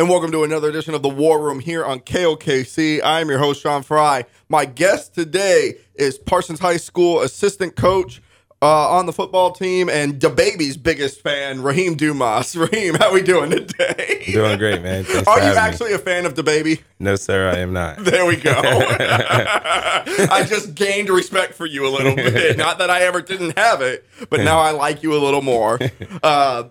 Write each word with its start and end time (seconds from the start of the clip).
and 0.00 0.08
welcome 0.08 0.32
to 0.32 0.44
another 0.44 0.70
edition 0.70 0.94
of 0.94 1.02
the 1.02 1.10
War 1.10 1.42
Room 1.42 1.60
here 1.60 1.84
on 1.84 2.00
KOKC. 2.00 3.02
I'm 3.04 3.28
your 3.28 3.38
host, 3.38 3.60
Sean 3.60 3.82
Fry. 3.82 4.24
My 4.48 4.64
guest 4.64 5.14
today 5.14 5.74
is 5.94 6.16
Parsons 6.16 6.58
High 6.58 6.78
School 6.78 7.20
assistant 7.20 7.76
coach 7.76 8.22
uh, 8.62 8.92
on 8.92 9.04
the 9.04 9.12
football 9.12 9.52
team 9.52 9.90
and 9.90 10.18
the 10.18 10.30
baby's 10.30 10.78
biggest 10.78 11.20
fan, 11.20 11.60
Raheem 11.60 11.96
Dumas. 11.96 12.56
Raheem, 12.56 12.94
how 12.94 13.08
are 13.08 13.12
we 13.12 13.20
doing 13.20 13.50
today? 13.50 14.22
Doing 14.32 14.56
great, 14.56 14.80
man. 14.80 15.04
Thanks 15.04 15.28
Are 15.28 15.36
you 15.36 15.42
having 15.42 15.56
me. 15.56 15.68
actually 15.68 15.92
a 15.92 15.98
fan 15.98 16.24
of 16.24 16.34
The 16.34 16.44
baby? 16.44 16.80
No, 16.98 17.14
sir, 17.16 17.50
I 17.50 17.58
am 17.58 17.74
not. 17.74 18.02
There 18.02 18.24
we 18.24 18.36
go. 18.36 18.52
I 18.56 20.46
just 20.48 20.74
gained 20.74 21.10
respect 21.10 21.52
for 21.52 21.66
you 21.66 21.86
a 21.86 21.90
little 21.90 22.16
bit. 22.16 22.56
Not 22.56 22.78
that 22.78 22.88
I 22.88 23.02
ever 23.02 23.20
didn't 23.20 23.58
have 23.58 23.82
it, 23.82 24.06
but 24.30 24.40
now 24.40 24.60
I 24.60 24.70
like 24.70 25.02
you 25.02 25.12
a 25.14 25.20
little 25.20 25.42
more. 25.42 25.78
Uh, 26.22 26.68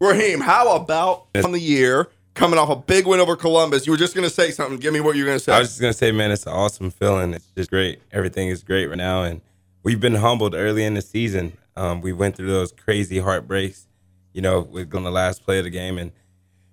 Raheem, 0.00 0.40
how 0.40 0.74
about 0.74 1.28
on 1.36 1.52
the 1.52 1.60
year 1.60 2.08
coming 2.34 2.58
off 2.58 2.70
a 2.70 2.76
big 2.76 3.06
win 3.06 3.20
over 3.20 3.36
Columbus? 3.36 3.86
You 3.86 3.92
were 3.92 3.98
just 3.98 4.14
going 4.14 4.28
to 4.28 4.34
say 4.34 4.50
something. 4.50 4.78
Give 4.78 4.92
me 4.92 5.00
what 5.00 5.16
you're 5.16 5.26
going 5.26 5.38
to 5.38 5.44
say. 5.44 5.52
I 5.52 5.58
was 5.58 5.68
just 5.68 5.80
gonna 5.80 5.92
say, 5.92 6.12
man, 6.12 6.30
it's 6.30 6.46
an 6.46 6.52
awesome 6.52 6.90
feeling. 6.90 7.34
It's 7.34 7.46
just 7.56 7.70
great. 7.70 8.00
Everything 8.12 8.48
is 8.48 8.62
great 8.62 8.86
right 8.86 8.98
now, 8.98 9.22
and 9.22 9.40
we've 9.82 10.00
been 10.00 10.16
humbled 10.16 10.54
early 10.54 10.84
in 10.84 10.94
the 10.94 11.02
season. 11.02 11.56
Um, 11.76 12.00
we 12.00 12.12
went 12.12 12.36
through 12.36 12.48
those 12.48 12.72
crazy 12.72 13.18
heartbreaks, 13.18 13.86
you 14.32 14.42
know, 14.42 14.60
with 14.60 14.94
on 14.94 15.04
the 15.04 15.10
last 15.10 15.44
play 15.44 15.58
of 15.58 15.64
the 15.64 15.70
game, 15.70 15.98
and 15.98 16.12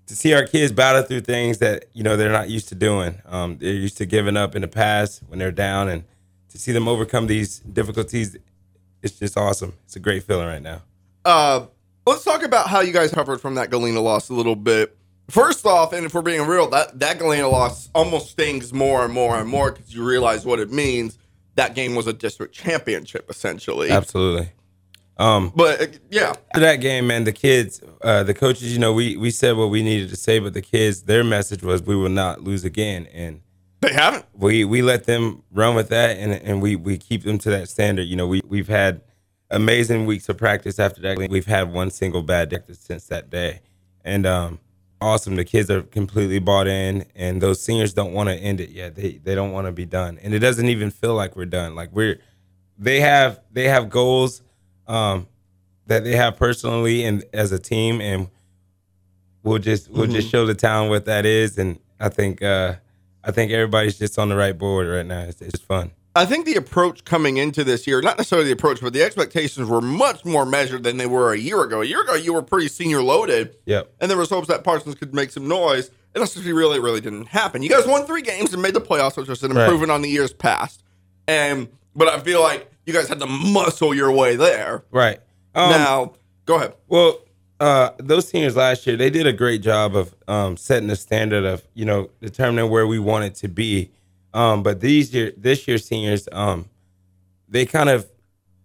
to 0.08 0.16
see 0.16 0.34
our 0.34 0.46
kids 0.46 0.72
battle 0.72 1.04
through 1.04 1.22
things 1.22 1.60
that 1.60 1.86
you 1.94 2.04
know 2.04 2.18
they're 2.18 2.32
not 2.32 2.50
used 2.50 2.70
to 2.70 2.76
doing. 2.76 3.22
Um, 3.26 3.58
they're 3.58 3.74
used 3.74 3.98
to 3.98 4.06
giving 4.06 4.38
up 4.38 4.56
in 4.56 4.62
the 4.62 4.68
past 4.68 5.22
when 5.28 5.40
they're 5.40 5.52
down, 5.52 5.88
and 5.88 6.04
to 6.50 6.58
see 6.58 6.72
them 6.72 6.88
overcome 6.88 7.28
these 7.28 7.60
difficulties, 7.60 8.36
it's 9.02 9.18
just 9.20 9.38
awesome. 9.38 9.74
It's 9.86 9.96
a 9.96 10.00
great 10.00 10.24
feeling 10.24 10.48
right 10.48 10.62
now. 10.62 10.82
Uh, 11.24 11.68
let's 12.06 12.24
talk 12.24 12.44
about 12.44 12.68
how 12.68 12.82
you 12.82 12.92
guys 12.92 13.12
suffered 13.12 13.40
from 13.40 13.56
that 13.56 13.70
Galena 13.70 14.02
loss 14.02 14.30
a 14.30 14.34
little 14.34 14.56
bit. 14.56 14.98
First 15.30 15.66
off, 15.66 15.94
and 15.94 16.06
if 16.06 16.14
we're 16.14 16.22
being 16.22 16.46
real, 16.48 16.70
that, 16.70 17.00
that 17.00 17.20
Galena 17.20 17.48
loss 17.48 17.90
almost 17.94 18.30
stings 18.30 18.74
more 18.74 19.06
and 19.06 19.14
more 19.14 19.40
and 19.40 19.50
more 19.50 19.72
because 19.72 19.94
you 19.94 20.04
realize 20.04 20.46
what 20.46 20.60
it 20.60 20.72
means. 20.72 21.18
That 21.56 21.76
game 21.76 21.96
was 21.96 22.08
a 22.08 22.14
district 22.14 22.54
championship, 22.54 23.30
essentially. 23.30 23.92
Absolutely. 23.92 24.52
Um, 25.18 25.52
But 25.54 25.82
uh, 25.82 25.86
yeah, 26.10 26.30
After 26.30 26.62
that 26.62 26.78
game, 26.78 27.08
man, 27.08 27.26
the 27.26 27.34
kids, 27.34 27.82
uh, 28.02 28.24
the 28.24 28.34
coaches, 28.34 28.72
you 28.72 28.80
know, 28.80 28.94
we 28.94 29.18
we 29.18 29.32
said 29.32 29.58
what 29.58 29.70
we 29.70 29.84
needed 29.84 30.10
to 30.10 30.16
say, 30.16 30.40
but 30.40 30.54
the 30.54 30.62
kids, 30.62 31.04
their 31.04 31.26
message 31.26 31.62
was 31.62 31.84
we 31.84 31.96
will 31.96 32.10
not 32.10 32.42
lose 32.42 32.64
again, 32.64 33.06
and 33.14 33.42
they 33.82 33.92
haven't. 33.92 34.26
we 34.34 34.64
we 34.64 34.82
let 34.82 35.04
them 35.04 35.44
run 35.52 35.76
with 35.76 35.90
that, 35.90 36.18
and 36.18 36.32
and 36.34 36.62
we 36.62 36.78
we 36.78 36.98
keep 36.98 37.24
them 37.24 37.38
to 37.40 37.50
that 37.50 37.68
standard. 37.68 38.04
You 38.04 38.16
know, 38.16 38.28
we 38.28 38.42
we've 38.48 38.70
had 38.70 39.02
amazing 39.52 40.06
weeks 40.06 40.30
of 40.30 40.38
practice 40.38 40.80
after 40.80 41.02
that. 41.02 41.18
We've 41.18 41.46
had 41.46 41.74
one 41.74 41.92
single 41.92 42.24
bad 42.24 42.48
day 42.48 42.60
since 42.72 43.06
that 43.08 43.30
day, 43.30 43.60
and 44.06 44.26
um, 44.26 44.60
awesome. 45.02 45.36
The 45.36 45.46
kids 45.46 45.70
are 45.70 45.82
completely 45.82 46.40
bought 46.40 46.68
in, 46.68 47.06
and 47.16 47.42
those 47.42 47.62
seniors 47.62 47.94
don't 47.94 48.14
want 48.14 48.30
to 48.30 48.36
end 48.36 48.60
it 48.60 48.70
yet. 48.70 48.96
They 48.96 49.14
they 49.14 49.36
don't 49.36 49.52
want 49.52 49.68
to 49.68 49.72
be 49.72 49.86
done, 49.86 50.20
and 50.22 50.34
it 50.34 50.40
doesn't 50.40 50.68
even 50.68 50.92
feel 50.92 51.16
like 51.16 51.36
we're 51.36 51.46
done. 51.46 51.76
Like 51.76 51.90
we're 51.92 52.20
they 52.78 53.02
have 53.02 53.40
they 53.52 53.68
have 53.68 53.90
goals 53.90 54.42
um, 54.88 55.28
that 55.88 56.04
they 56.04 56.16
have 56.16 56.38
personally 56.38 57.04
and 57.04 57.24
as 57.34 57.52
a 57.52 57.60
team, 57.60 58.02
and 58.02 58.30
we'll 59.44 59.60
just 59.60 59.90
we'll 59.90 60.08
just 60.08 60.30
show 60.30 60.46
the 60.46 60.56
town 60.56 60.90
what 60.90 61.06
that 61.06 61.26
is. 61.26 61.58
And 61.58 61.80
I 62.00 62.10
think 62.10 62.42
uh, 62.42 62.76
I 63.24 63.32
think 63.32 63.52
everybody's 63.52 63.98
just 63.98 64.18
on 64.18 64.30
the 64.30 64.36
right 64.36 64.58
board 64.58 64.88
right 64.88 65.06
now. 65.06 65.22
It's, 65.22 65.42
it's 65.42 65.60
fun. 65.60 65.92
I 66.20 66.26
think 66.26 66.46
the 66.46 66.56
approach 66.56 67.06
coming 67.06 67.38
into 67.38 67.64
this 67.64 67.88
year, 67.88 68.02
not 68.02 68.18
necessarily 68.18 68.48
the 68.48 68.54
approach, 68.54 68.82
but 68.82 68.92
the 68.92 69.02
expectations 69.04 69.70
were 69.70 69.80
much 69.80 70.26
more 70.26 70.46
measured 70.46 70.84
than 70.84 70.98
they 70.98 71.06
were 71.06 71.32
a 71.32 71.38
year 71.38 71.62
ago. 71.64 71.82
A 71.82 71.86
year 71.86 72.02
ago, 72.02 72.14
you 72.16 72.34
were 72.34 72.42
pretty 72.42 72.68
senior 72.68 73.02
loaded, 73.02 73.56
Yep. 73.66 73.90
and 74.02 74.12
there 74.12 74.18
was 74.18 74.30
hopes 74.30 74.50
that 74.50 74.64
Parsons 74.66 74.96
could 74.96 75.14
make 75.14 75.30
some 75.32 75.48
noise. 75.48 75.90
And 76.14 76.22
that's 76.22 76.34
just 76.34 76.46
really, 76.46 76.80
really 76.80 77.00
didn't 77.00 77.28
happen. 77.28 77.62
You 77.64 77.70
guys 77.70 77.86
won 77.88 78.06
three 78.06 78.22
games 78.24 78.52
and 78.52 78.62
made 78.62 78.74
the 78.74 78.82
playoffs, 78.82 79.16
which 79.16 79.30
was 79.30 79.44
an 79.44 79.54
Right. 79.54 79.64
improvement 79.64 79.92
on 79.92 80.02
the 80.02 80.10
years 80.10 80.34
past. 80.34 80.84
And 81.28 81.70
but 81.96 82.08
I 82.10 82.20
feel 82.20 82.42
like 82.42 82.70
you 82.86 82.94
guys 82.94 83.08
had 83.08 83.20
to 83.20 83.26
muscle 83.28 83.94
your 83.94 84.12
way 84.12 84.36
there. 84.36 84.84
Right. 84.92 85.20
Um, 85.56 85.70
now, 85.72 86.14
go 86.46 86.56
ahead. 86.56 86.74
Well, 86.88 87.20
uh, 87.60 87.92
those 87.98 88.28
seniors 88.28 88.56
last 88.56 88.88
year, 88.88 88.96
they 88.98 89.10
did 89.10 89.28
a 89.28 89.34
great 89.34 89.62
job 89.62 89.96
of 89.96 90.16
um, 90.28 90.58
setting 90.58 90.88
the 90.88 90.96
standard 90.96 91.46
of 91.46 91.64
you 91.76 91.86
know 91.86 92.10
determining 92.22 92.70
where 92.70 92.88
we 92.88 93.00
wanted 93.00 93.36
to 93.36 93.48
be. 93.48 93.92
Um, 94.34 94.64
but 94.64 94.80
these 94.82 95.14
year, 95.14 95.34
this 95.36 95.68
year 95.68 95.78
seniors, 95.78 96.28
um, 96.32 96.70
they 97.48 97.66
kind 97.66 97.90
of 97.90 98.10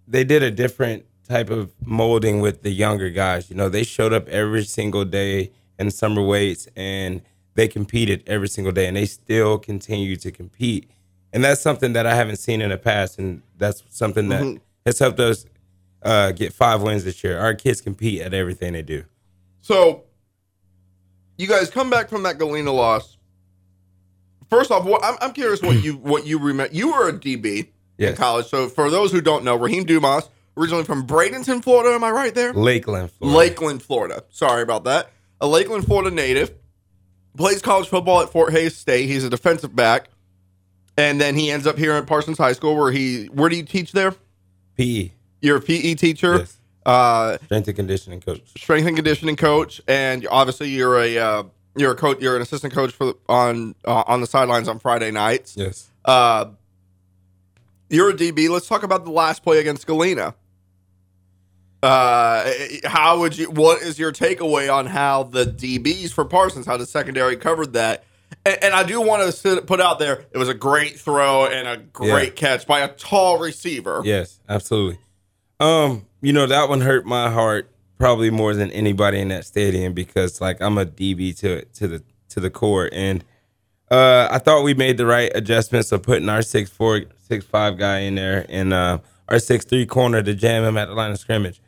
they 0.07 0.25
did 0.25 0.43
a 0.43 0.51
different 0.51 1.05
type 1.27 1.49
of 1.49 1.73
molding 1.85 2.41
with 2.41 2.63
the 2.63 2.71
younger 2.71 3.09
guys. 3.09 3.49
You 3.49 3.57
know, 3.57 3.69
they 3.71 3.83
showed 3.83 4.13
up 4.13 4.29
every 4.29 4.65
single 4.65 5.05
day 5.07 5.53
in 5.79 5.91
summer 5.91 6.23
weights 6.23 6.69
and 6.77 7.23
they 7.55 7.69
competed 7.69 8.23
every 8.27 8.49
single 8.49 8.73
day, 8.73 8.87
and 8.87 8.97
they 8.97 9.07
still 9.07 9.59
continue 9.59 10.17
to 10.17 10.31
compete. 10.33 10.91
And 11.33 11.43
that's 11.45 11.61
something 11.61 11.93
that 11.93 12.05
I 12.05 12.15
haven't 12.15 12.37
seen 12.37 12.61
in 12.61 12.71
the 12.71 12.77
past, 12.77 13.19
and 13.19 13.43
that's 13.57 13.83
something 13.91 14.29
that 14.29 14.43
Mhm. 14.43 14.61
has 14.85 14.99
helped 14.99 15.21
us 15.21 15.47
uh, 16.03 16.33
get 16.33 16.53
five 16.53 16.83
wins 16.83 17.05
this 17.05 17.25
year. 17.25 17.39
Our 17.39 17.55
kids 17.55 17.81
compete 17.81 18.21
at 18.21 18.35
everything 18.35 18.73
they 18.75 18.83
do. 18.83 19.05
So, 19.63 20.03
you 21.39 21.47
guys 21.47 21.71
come 21.71 21.89
back 21.89 22.09
from 22.11 22.25
that 22.25 22.39
Galena 22.39 22.73
loss. 22.73 23.14
First 24.57 24.71
off, 24.71 24.85
what, 24.85 25.05
I'm, 25.05 25.17
I'm 25.21 25.33
curious 25.33 25.61
what 25.63 25.77
you 25.85 25.95
what 25.95 26.27
you 26.27 26.39
remember. 26.39 26.75
You 26.75 26.93
were 26.93 27.09
a 27.09 27.13
DB 27.13 27.69
in 27.99 28.15
college. 28.17 28.47
So, 28.47 28.69
for 28.69 28.91
those 28.91 29.13
who 29.13 29.21
don't 29.21 29.45
know, 29.45 29.57
Raheem 29.57 29.85
Dumas, 29.85 30.29
originally 30.57 30.85
from 30.85 31.07
Bradenton, 31.07 31.63
Florida. 31.63 31.95
Am 31.95 32.05
I 32.05 32.11
right 32.11 32.35
there? 32.35 32.53
Lakeland, 32.53 33.11
Florida. 33.13 33.39
Lakeland, 33.39 33.83
Florida. 33.83 34.25
Sorry 34.31 34.63
about 34.63 34.85
that. 34.85 35.11
A 35.41 35.47
Lakeland, 35.47 35.85
Florida 35.87 36.11
native. 36.15 36.53
Plays 37.37 37.61
college 37.61 37.89
football 37.89 38.21
at 38.21 38.31
Fort 38.31 38.53
Hays 38.53 38.77
State. 38.77 39.07
He's 39.09 39.25
a 39.25 39.31
defensive 39.31 39.75
back. 39.75 40.09
And 40.97 41.21
then 41.21 41.35
he 41.35 41.51
ends 41.51 41.67
up 41.67 41.77
here 41.77 41.93
at 41.95 42.07
Parsons 42.07 42.39
High 42.39 42.53
School 42.53 42.77
where 42.77 42.93
he 42.93 43.27
where 43.27 43.49
do 43.51 43.57
you 43.57 43.65
teach 43.65 43.91
there? 43.91 44.15
PE, 44.77 45.11
You're 45.41 45.57
a 45.57 45.61
PE 45.61 45.95
teacher, 45.95 46.39
Yes. 46.39 46.57
uh, 46.87 47.39
strength 47.45 47.67
and 47.67 47.77
conditioning 47.77 48.21
coach. 48.21 48.41
strength 48.57 48.87
and 48.87 48.95
conditioning 48.97 49.35
coach, 49.35 49.81
and 49.89 50.25
obviously 50.31 50.69
you're 50.69 50.97
a 51.01 51.19
uh, 51.19 51.43
you're 51.77 51.93
a 51.93 51.97
coach. 51.97 52.21
You're 52.21 52.37
an 52.37 52.43
assistant 52.43 52.73
coach 52.73 52.93
for 52.93 53.15
on 53.29 53.75
uh, 53.85 54.05
on 54.07 54.21
the 54.21 54.27
sidelines 54.27 54.69
on 54.69 54.79
Friday 54.79 55.11
nights. 55.11 55.57
Yes. 55.57 55.91
Uh, 56.05 56.47
you're 57.91 58.11
a 58.11 58.15
DB. 58.15 58.49
Let's 58.49 58.67
talk 58.67 58.83
about 58.83 59.05
the 59.05 59.11
last 59.11 59.43
play 59.43 59.59
against 59.59 59.87
Galena. 59.87 60.35
Uh, 61.83 62.51
how 62.85 63.19
would 63.21 63.37
you? 63.37 63.51
What 63.51 63.83
is 63.83 63.99
your 63.99 64.13
takeaway 64.13 64.73
on 64.73 64.87
how 64.87 65.25
the 65.25 65.45
DBs 65.45 66.13
for 66.13 66.25
Parsons, 66.25 66.67
how 66.67 66.77
the 66.77 66.87
secondary 66.87 67.37
covered 67.37 67.75
that? 67.75 68.05
And, 68.47 68.65
and 68.65 68.75
I 68.75 68.85
do 68.85 69.01
want 69.01 69.23
to 69.23 69.33
sit, 69.33 69.67
put 69.67 69.81
out 69.81 69.99
there, 69.99 70.25
it 70.33 70.39
was 70.39 70.49
a 70.49 70.55
great 70.55 70.99
throw 70.99 71.47
and 71.47 71.69
a 71.69 71.77
great 71.77 72.37
catch 72.37 72.67
by 72.67 72.81
a 72.81 72.89
tall 72.89 73.39
receiver. 73.39 74.01
Yes, 74.05 74.41
absolutely. 74.49 74.99
Um, 75.61 76.07
you 76.21 76.33
know 76.33 76.47
that 76.47 76.69
one 76.69 76.81
hurt 76.81 77.05
my 77.05 77.31
heart 77.31 77.71
probably 78.05 78.29
more 78.29 78.53
than 78.53 78.71
anybody 78.73 79.19
in 79.19 79.29
that 79.29 79.47
stadium 79.47 79.95
because 79.95 80.39
like 80.39 80.61
I'm 80.61 80.77
a 80.77 80.85
DB 80.85 81.35
to 81.39 81.65
to 81.65 81.89
the 81.89 82.03
to 82.29 82.39
the 82.39 82.51
core, 82.51 82.91
and 82.93 83.25
uh, 83.91 84.29
I 84.31 84.37
thought 84.41 84.63
we 84.63 84.75
made 84.75 84.99
the 84.99 85.07
right 85.07 85.33
adjustments 85.35 85.91
of 85.91 86.03
putting 86.03 86.29
our 86.29 86.43
six 86.43 86.69
four 86.69 87.05
six 87.17 87.47
five 87.47 87.79
guy 87.79 88.01
in 88.01 88.17
there 88.17 88.45
and 88.51 88.75
uh, 88.75 88.99
our 89.31 89.39
six 89.39 89.65
three 89.65 89.87
corner 89.87 90.23
to 90.23 90.35
jam 90.35 90.65
him 90.65 90.77
at 90.77 90.89
the 90.89 90.95
line 90.95 91.13
of 91.13 91.19
scrimmage. 91.19 91.63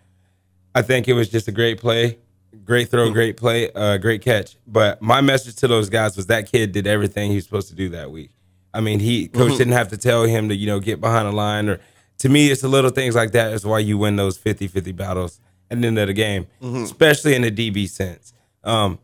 I 0.74 0.82
think 0.82 1.08
it 1.08 1.14
was 1.14 1.30
just 1.30 1.48
a 1.48 1.52
great 1.52 1.80
play, 1.80 2.19
great 2.66 2.91
throw, 2.91 3.10
great 3.10 3.38
play, 3.38 3.72
uh, 3.72 3.97
great 3.97 4.20
catch. 4.20 4.58
But 4.66 5.00
my 5.00 5.22
message 5.22 5.56
to 5.56 5.68
those 5.68 5.88
guys 5.88 6.18
was 6.18 6.26
that 6.26 6.53
kid 6.53 6.72
did 6.72 6.86
everything 6.86 7.30
he 7.30 7.36
was 7.36 7.44
supposed 7.44 7.68
to 7.68 7.74
do 7.74 7.88
that 7.88 8.10
week. 8.10 8.30
I 8.74 8.82
mean, 8.82 9.00
he 9.00 9.28
coach 9.28 9.56
didn't 9.56 9.72
have 9.72 9.88
to 9.88 9.97
tell 9.97 10.24
him 10.24 10.50
to 10.50 10.54
you 10.54 10.66
know 10.66 10.80
get 10.80 11.00
behind 11.00 11.26
the 11.28 11.32
line 11.32 11.70
or. 11.70 11.80
To 12.20 12.30
me, 12.30 12.50
it's 12.50 12.62
the 12.62 12.68
little 12.68 12.91
things 12.91 13.14
like 13.14 13.32
that 13.32 13.53
is 13.53 13.66
why 13.66 13.78
you 13.78 13.98
win 13.98 14.16
those 14.16 14.38
50-50 14.38 14.97
battles 14.97 15.38
at 15.71 15.81
the 15.81 15.87
end 15.87 15.99
of 15.99 16.06
the 16.06 16.12
game, 16.15 16.47
especially 16.62 17.34
in 17.34 17.43
the 17.43 17.50
DB 17.50 17.88
sense. 17.88 18.32
Um, 18.65 18.99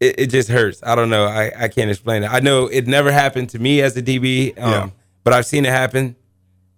it, 0.00 0.14
it 0.18 0.26
just 0.30 0.48
hurts. 0.48 0.80
I 0.82 0.94
don't 0.94 1.10
know. 1.10 1.24
I, 1.26 1.52
I 1.64 1.68
can't 1.68 1.90
explain 1.90 2.22
it. 2.22 2.28
I 2.28 2.40
know 2.40 2.66
it 2.66 2.86
never 2.86 3.12
happened 3.12 3.50
to 3.50 3.58
me 3.58 3.80
as 3.82 3.96
a 3.96 4.02
DB, 4.02 4.58
um, 4.60 4.70
Yeah. 4.70 4.90
but 5.24 5.32
I've 5.34 5.46
seen 5.46 5.64
it 5.66 5.70
happen 5.70 6.16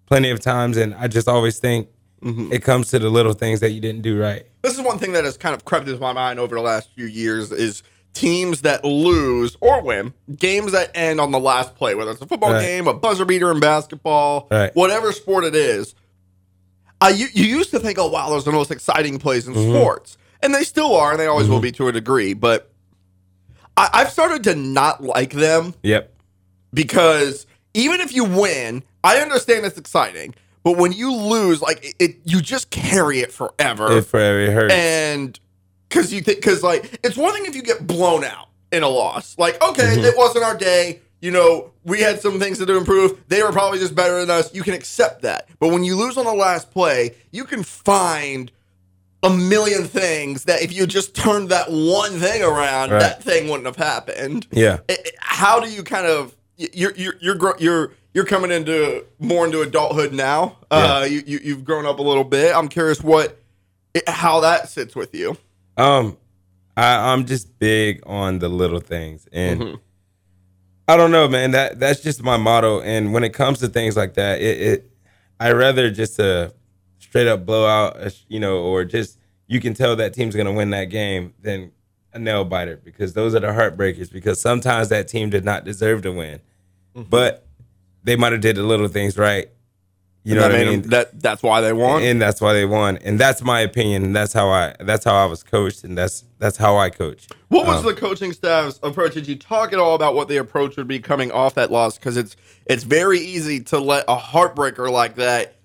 plenty 0.05 0.29
of 0.29 0.39
times, 0.39 0.77
and 0.77 0.93
I 0.95 1.07
just 1.07 1.27
always 1.27 1.59
think 1.59 1.87
it 2.25 2.63
comes 2.63 2.89
to 2.91 2.99
the 2.99 3.09
little 3.09 3.33
things 3.33 3.59
that 3.59 3.71
you 3.71 3.81
didn't 3.81 4.01
do 4.01 4.17
right. 4.17 4.45
this 4.61 4.73
is 4.73 4.81
one 4.81 4.97
thing 4.97 5.11
that 5.11 5.25
has 5.25 5.35
kind 5.35 5.53
of 5.53 5.65
crept 5.65 5.89
into 5.89 5.99
my 5.99 6.13
mind 6.13 6.39
over 6.39 6.55
the 6.55 6.61
last 6.61 6.89
few 6.95 7.05
years 7.05 7.51
is 7.51 7.83
teams 8.13 8.61
that 8.61 8.85
lose 8.85 9.57
or 9.59 9.81
win 9.83 10.13
games 10.37 10.71
that 10.71 10.89
end 10.95 11.19
on 11.19 11.31
the 11.33 11.39
last 11.39 11.75
play 11.75 11.95
whether 11.95 12.11
it's 12.11 12.21
a 12.21 12.25
football 12.25 12.53
Right. 12.53 12.61
game 12.61 12.87
a 12.87 12.93
buzzer 12.93 13.25
beater 13.25 13.51
in 13.51 13.59
basketball 13.59 14.47
Right. 14.49 14.73
whatever 14.73 15.11
sport 15.11 15.43
it 15.43 15.53
is 15.53 15.95
I, 17.03 17.09
you, 17.09 17.27
you 17.33 17.45
used 17.45 17.71
to 17.71 17.79
think 17.79 17.97
oh 17.99 18.07
wow 18.07 18.29
those 18.29 18.43
are 18.47 18.51
the 18.51 18.57
most 18.57 18.71
exciting 18.71 19.19
plays 19.19 19.47
in 19.47 19.53
Mm-hmm. 19.53 19.71
sports 19.77 20.17
and 20.41 20.53
they 20.55 20.63
still 20.63 20.95
are 20.95 21.11
and 21.11 21.19
they 21.19 21.27
always 21.27 21.47
will 21.49 21.59
be 21.59 21.71
to 21.73 21.87
a 21.87 21.91
degree 21.91 22.33
but 22.33 22.71
I, 23.77 23.89
i've 23.93 24.11
started 24.11 24.43
to 24.45 24.55
not 24.55 25.03
like 25.03 25.31
them 25.33 25.73
Yep. 25.83 26.13
because 26.73 27.45
even 27.73 28.01
if 28.01 28.13
you 28.13 28.23
win, 28.23 28.83
I 29.03 29.17
understand 29.17 29.65
it's 29.65 29.77
exciting, 29.79 30.35
but 30.63 30.77
when 30.77 30.91
you 30.91 31.11
lose, 31.11 31.59
like 31.61 31.83
it, 31.83 31.95
it 31.99 32.15
you 32.23 32.39
just 32.39 32.69
carry 32.69 33.19
it 33.19 33.31
forever. 33.31 33.97
It 33.97 34.03
forever 34.05 34.51
hurts. 34.51 34.73
and 34.73 35.39
because 35.89 36.13
you 36.13 36.21
think 36.21 36.37
because 36.37 36.61
like 36.63 36.99
it's 37.03 37.17
one 37.17 37.33
thing 37.33 37.45
if 37.45 37.55
you 37.55 37.63
get 37.63 37.85
blown 37.87 38.23
out 38.23 38.49
in 38.71 38.83
a 38.83 38.87
loss. 38.87 39.35
Like 39.39 39.61
okay, 39.61 39.95
it 39.99 40.15
wasn't 40.17 40.45
our 40.45 40.55
day. 40.55 41.01
You 41.23 41.31
know, 41.31 41.71
we 41.85 42.01
had 42.01 42.19
some 42.19 42.37
things 42.37 42.57
to 42.59 42.77
improve. 42.77 43.17
They 43.29 43.41
were 43.41 43.53
probably 43.53 43.79
just 43.79 43.95
better 43.95 44.19
than 44.19 44.29
us. 44.29 44.53
You 44.53 44.61
can 44.61 44.73
accept 44.73 45.21
that. 45.21 45.47
But 45.57 45.69
when 45.69 45.85
you 45.85 45.95
lose 45.95 46.17
on 46.17 46.25
the 46.25 46.33
last 46.33 46.69
play, 46.69 47.15
you 47.31 47.45
can 47.45 47.63
find 47.63 48.51
a 49.23 49.29
million 49.29 49.85
things 49.85 50.43
that 50.43 50.61
if 50.61 50.73
you 50.73 50.85
just 50.85 51.15
turned 51.15 51.47
that 51.47 51.71
one 51.71 52.11
thing 52.19 52.43
around, 52.43 52.91
Right. 52.91 52.99
that 52.99 53.23
thing 53.23 53.47
wouldn't 53.47 53.65
have 53.67 53.77
happened. 53.77 54.47
Yeah. 54.51 54.79
How 55.19 55.61
do 55.61 55.69
you 55.71 55.81
kind 55.83 56.05
of 56.07 56.35
you're 56.57 56.91
you're 56.97 57.15
you're 57.21 57.55
you're 57.57 57.93
you're 58.13 58.25
coming 58.25 58.51
into 58.51 59.05
more 59.19 59.45
into 59.45 59.61
adulthood 59.61 60.11
now? 60.11 60.57
Uh, 60.69 61.07
you, 61.09 61.23
you 61.25 61.39
you've 61.41 61.63
grown 61.63 61.85
up 61.85 61.99
a 61.99 62.03
little 62.03 62.25
bit. 62.25 62.53
I'm 62.53 62.67
curious 62.67 63.01
what 63.01 63.39
how 64.07 64.41
that 64.41 64.67
sits 64.67 64.93
with 64.93 65.15
you. 65.15 65.37
Um, 65.77 66.17
I, 66.75 67.13
I'm 67.13 67.25
just 67.25 67.57
big 67.59 68.01
on 68.05 68.39
the 68.39 68.49
little 68.49 68.81
things, 68.81 69.25
and 69.31 69.61
Mhm. 69.61 69.79
I 70.87 70.97
don't 70.97 71.11
know, 71.11 71.27
man. 71.27 71.51
That 71.51 71.79
that's 71.79 72.01
just 72.01 72.21
my 72.23 72.37
motto. 72.37 72.81
And 72.81 73.13
when 73.13 73.23
it 73.23 73.33
comes 73.33 73.59
to 73.59 73.67
things 73.67 73.95
like 73.95 74.15
that, 74.15 74.41
it, 74.41 74.61
it 74.61 74.91
I 75.39 75.51
rather 75.51 75.89
just 75.89 76.19
a 76.19 76.53
straight 76.99 77.27
up 77.27 77.45
blowout, 77.45 77.97
uh, 77.99 78.09
you 78.27 78.39
know, 78.39 78.57
or 78.59 78.83
just 78.83 79.17
you 79.47 79.59
can 79.61 79.73
tell 79.73 79.95
that 79.95 80.13
team's 80.13 80.35
gonna 80.35 80.51
win 80.53 80.71
that 80.71 80.85
game 80.85 81.33
than 81.41 81.71
a 82.13 82.19
nail 82.19 82.43
biter 82.45 82.77
because 82.77 83.13
those 83.13 83.33
are 83.33 83.39
the 83.39 83.47
heartbreakers. 83.47 84.11
Because 84.11 84.39
sometimes 84.41 84.89
that 84.89 85.07
team 85.07 85.29
did 85.29 85.45
not 85.45 85.63
deserve 85.65 86.01
to 86.03 86.11
win, 86.11 86.39
Mm-hmm. 86.95 87.09
but 87.09 87.47
they 88.03 88.15
might 88.15 88.33
have 88.33 88.41
did 88.41 88.55
the 88.57 88.63
little 88.63 88.87
things 88.87 89.17
right. 89.17 89.49
You 90.25 90.35
know 90.35 90.43
what 90.43 90.55
I 90.55 90.63
mean? 90.65 90.81
them- 90.83 90.89
that 90.91 91.19
that's 91.21 91.43
why 91.43 91.59
they 91.59 91.73
won. 91.73 92.01
and 92.01 92.21
that's 92.21 92.39
why 92.39 92.53
they 92.53 92.63
won. 92.65 92.97
And 92.97 93.19
that's 93.19 93.41
my 93.41 93.59
opinion. 93.59 94.03
And 94.05 94.15
that's 94.15 94.31
how 94.31 94.47
I 94.49 94.73
that's 94.79 95.03
how 95.03 95.15
I 95.15 95.25
was 95.25 95.43
coached, 95.43 95.83
and 95.83 95.97
that's 95.97 96.23
that's 96.39 96.55
how 96.57 96.77
I 96.77 96.89
coach. 96.89 97.27
What 97.49 97.67
was 97.67 97.79
Um, 97.79 97.85
the 97.87 97.93
coaching 97.93 98.31
staff's 98.31 98.79
approach? 98.83 99.15
Did 99.15 99.27
you 99.27 99.35
talk 99.35 99.73
at 99.73 99.79
all 99.79 99.95
about 99.95 100.15
what 100.15 100.29
the 100.29 100.37
approach 100.37 100.77
would 100.77 100.87
be 100.87 100.99
coming 100.99 101.31
off 101.31 101.55
that 101.55 101.71
loss? 101.71 101.97
Because 101.97 102.15
it's 102.15 102.37
it's 102.65 102.83
very 102.85 103.19
easy 103.19 103.59
to 103.65 103.79
let 103.79 104.05
a 104.07 104.15
heartbreaker 104.15 104.89
like 104.89 105.15
that 105.15 105.55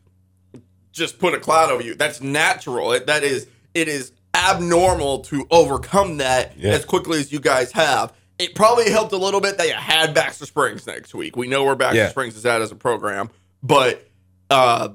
just 0.93 1.19
put 1.19 1.35
a 1.35 1.39
cloud 1.39 1.71
over 1.71 1.83
you. 1.83 1.95
That's 1.95 2.21
natural. 2.21 2.93
It, 2.93 3.07
that 3.07 3.23
is 3.23 3.47
it 3.75 3.87
is 3.89 4.13
abnormal 4.35 5.21
to 5.21 5.47
overcome 5.51 6.17
that 6.19 6.55
Yeah. 6.57 6.73
as 6.73 6.85
quickly 6.85 7.21
as 7.21 7.33
you 7.33 7.41
guys 7.41 7.73
have. 7.73 8.13
It 8.39 8.55
probably 8.55 8.91
helped 8.91 9.13
a 9.13 9.17
little 9.17 9.41
bit 9.41 9.59
that 9.59 9.67
you 9.69 9.75
had 9.75 10.15
Baxter 10.15 10.47
Springs 10.47 10.87
next 10.87 11.15
week. 11.15 11.37
We 11.37 11.47
know 11.49 11.65
where 11.65 11.75
Baxter 11.75 11.99
Yeah. 11.99 12.09
Springs 12.09 12.37
is 12.37 12.47
at 12.47 12.61
as 12.63 12.71
a 12.71 12.77
program, 12.77 13.31
but 13.63 14.08
uh, 14.51 14.91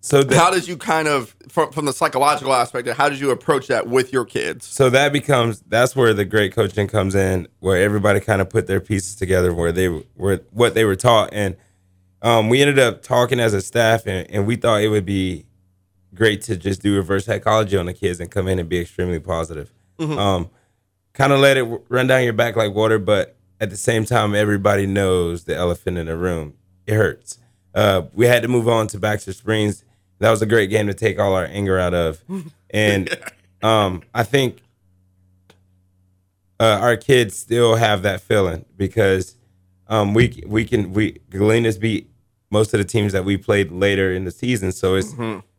So 0.00 0.22
that, 0.22 0.36
how 0.36 0.50
did 0.50 0.68
you 0.68 0.76
kind 0.76 1.08
of 1.08 1.34
from 1.48 1.72
from 1.72 1.84
the 1.84 1.92
psychological 1.92 2.52
aspect? 2.54 2.88
How 2.88 3.08
did 3.08 3.20
you 3.20 3.30
approach 3.30 3.66
that 3.68 3.86
with 3.88 4.12
your 4.12 4.24
kids? 4.24 4.66
so 4.66 4.90
that 4.90 5.12
becomes 5.12 5.62
that's 5.68 5.96
where 5.96 6.14
the 6.14 6.24
great 6.24 6.52
coaching 6.52 6.86
comes 6.88 7.14
in, 7.14 7.48
where 7.60 7.82
everybody 7.82 8.20
kind 8.20 8.40
of 8.40 8.48
put 8.48 8.66
their 8.66 8.80
pieces 8.80 9.16
together, 9.16 9.52
where 9.52 9.72
they 9.72 9.88
were 10.16 10.40
what 10.50 10.74
they 10.74 10.84
were 10.84 10.96
taught, 10.96 11.30
and 11.32 11.56
um, 12.22 12.48
we 12.48 12.60
ended 12.60 12.78
up 12.78 13.02
talking 13.02 13.38
as 13.40 13.52
a 13.54 13.60
staff, 13.60 14.06
and, 14.06 14.28
and 14.30 14.46
we 14.46 14.56
thought 14.56 14.80
it 14.80 14.88
would 14.88 15.06
be 15.06 15.46
great 16.14 16.40
to 16.42 16.56
just 16.56 16.80
do 16.82 16.96
reverse 16.96 17.26
psychology 17.26 17.76
on 17.76 17.86
the 17.86 17.92
kids 17.94 18.20
and 18.20 18.30
come 18.30 18.48
in 18.48 18.58
and 18.58 18.68
be 18.68 18.78
extremely 18.78 19.20
positive. 19.20 19.72
Um, 20.00 20.50
kind 21.12 21.32
of 21.32 21.40
let 21.40 21.56
it 21.56 21.64
run 21.88 22.06
down 22.06 22.24
your 22.24 22.32
back 22.32 22.56
like 22.56 22.74
water, 22.74 22.98
but 22.98 23.36
at 23.60 23.70
the 23.70 23.76
same 23.76 24.04
time, 24.04 24.34
everybody 24.34 24.86
knows 24.86 25.44
the 25.44 25.54
elephant 25.54 25.98
in 25.98 26.06
the 26.06 26.16
room. 26.16 26.54
It 26.86 26.94
hurts. 26.94 27.38
Uh, 27.76 28.06
we 28.14 28.26
had 28.26 28.42
to 28.42 28.48
move 28.48 28.68
on 28.68 28.86
to 28.88 28.98
Baxter 28.98 29.32
Springs. 29.32 29.84
That 30.18 30.30
was 30.30 30.40
a 30.40 30.46
great 30.46 30.70
game 30.70 30.86
to 30.86 30.94
take 30.94 31.20
all 31.20 31.34
our 31.34 31.44
anger 31.44 31.78
out 31.78 31.92
of, 31.94 32.24
and 32.70 33.08
um, 33.62 34.02
I 34.14 34.22
think 34.24 34.62
uh, 36.58 36.78
our 36.80 36.96
kids 36.96 37.36
still 37.36 37.76
have 37.76 38.02
that 38.02 38.22
feeling 38.22 38.64
because 38.78 39.36
um, 39.88 40.14
we 40.14 40.42
we 40.46 40.64
can 40.64 40.92
we 40.94 41.20
Galena's 41.30 41.76
beat 41.78 42.10
most 42.50 42.72
of 42.72 42.78
the 42.78 42.84
teams 42.84 43.12
that 43.12 43.24
we 43.26 43.36
played 43.36 43.70
later 43.70 44.10
in 44.10 44.24
the 44.24 44.30
season, 44.30 44.72
so 44.72 44.94
it's 44.94 45.12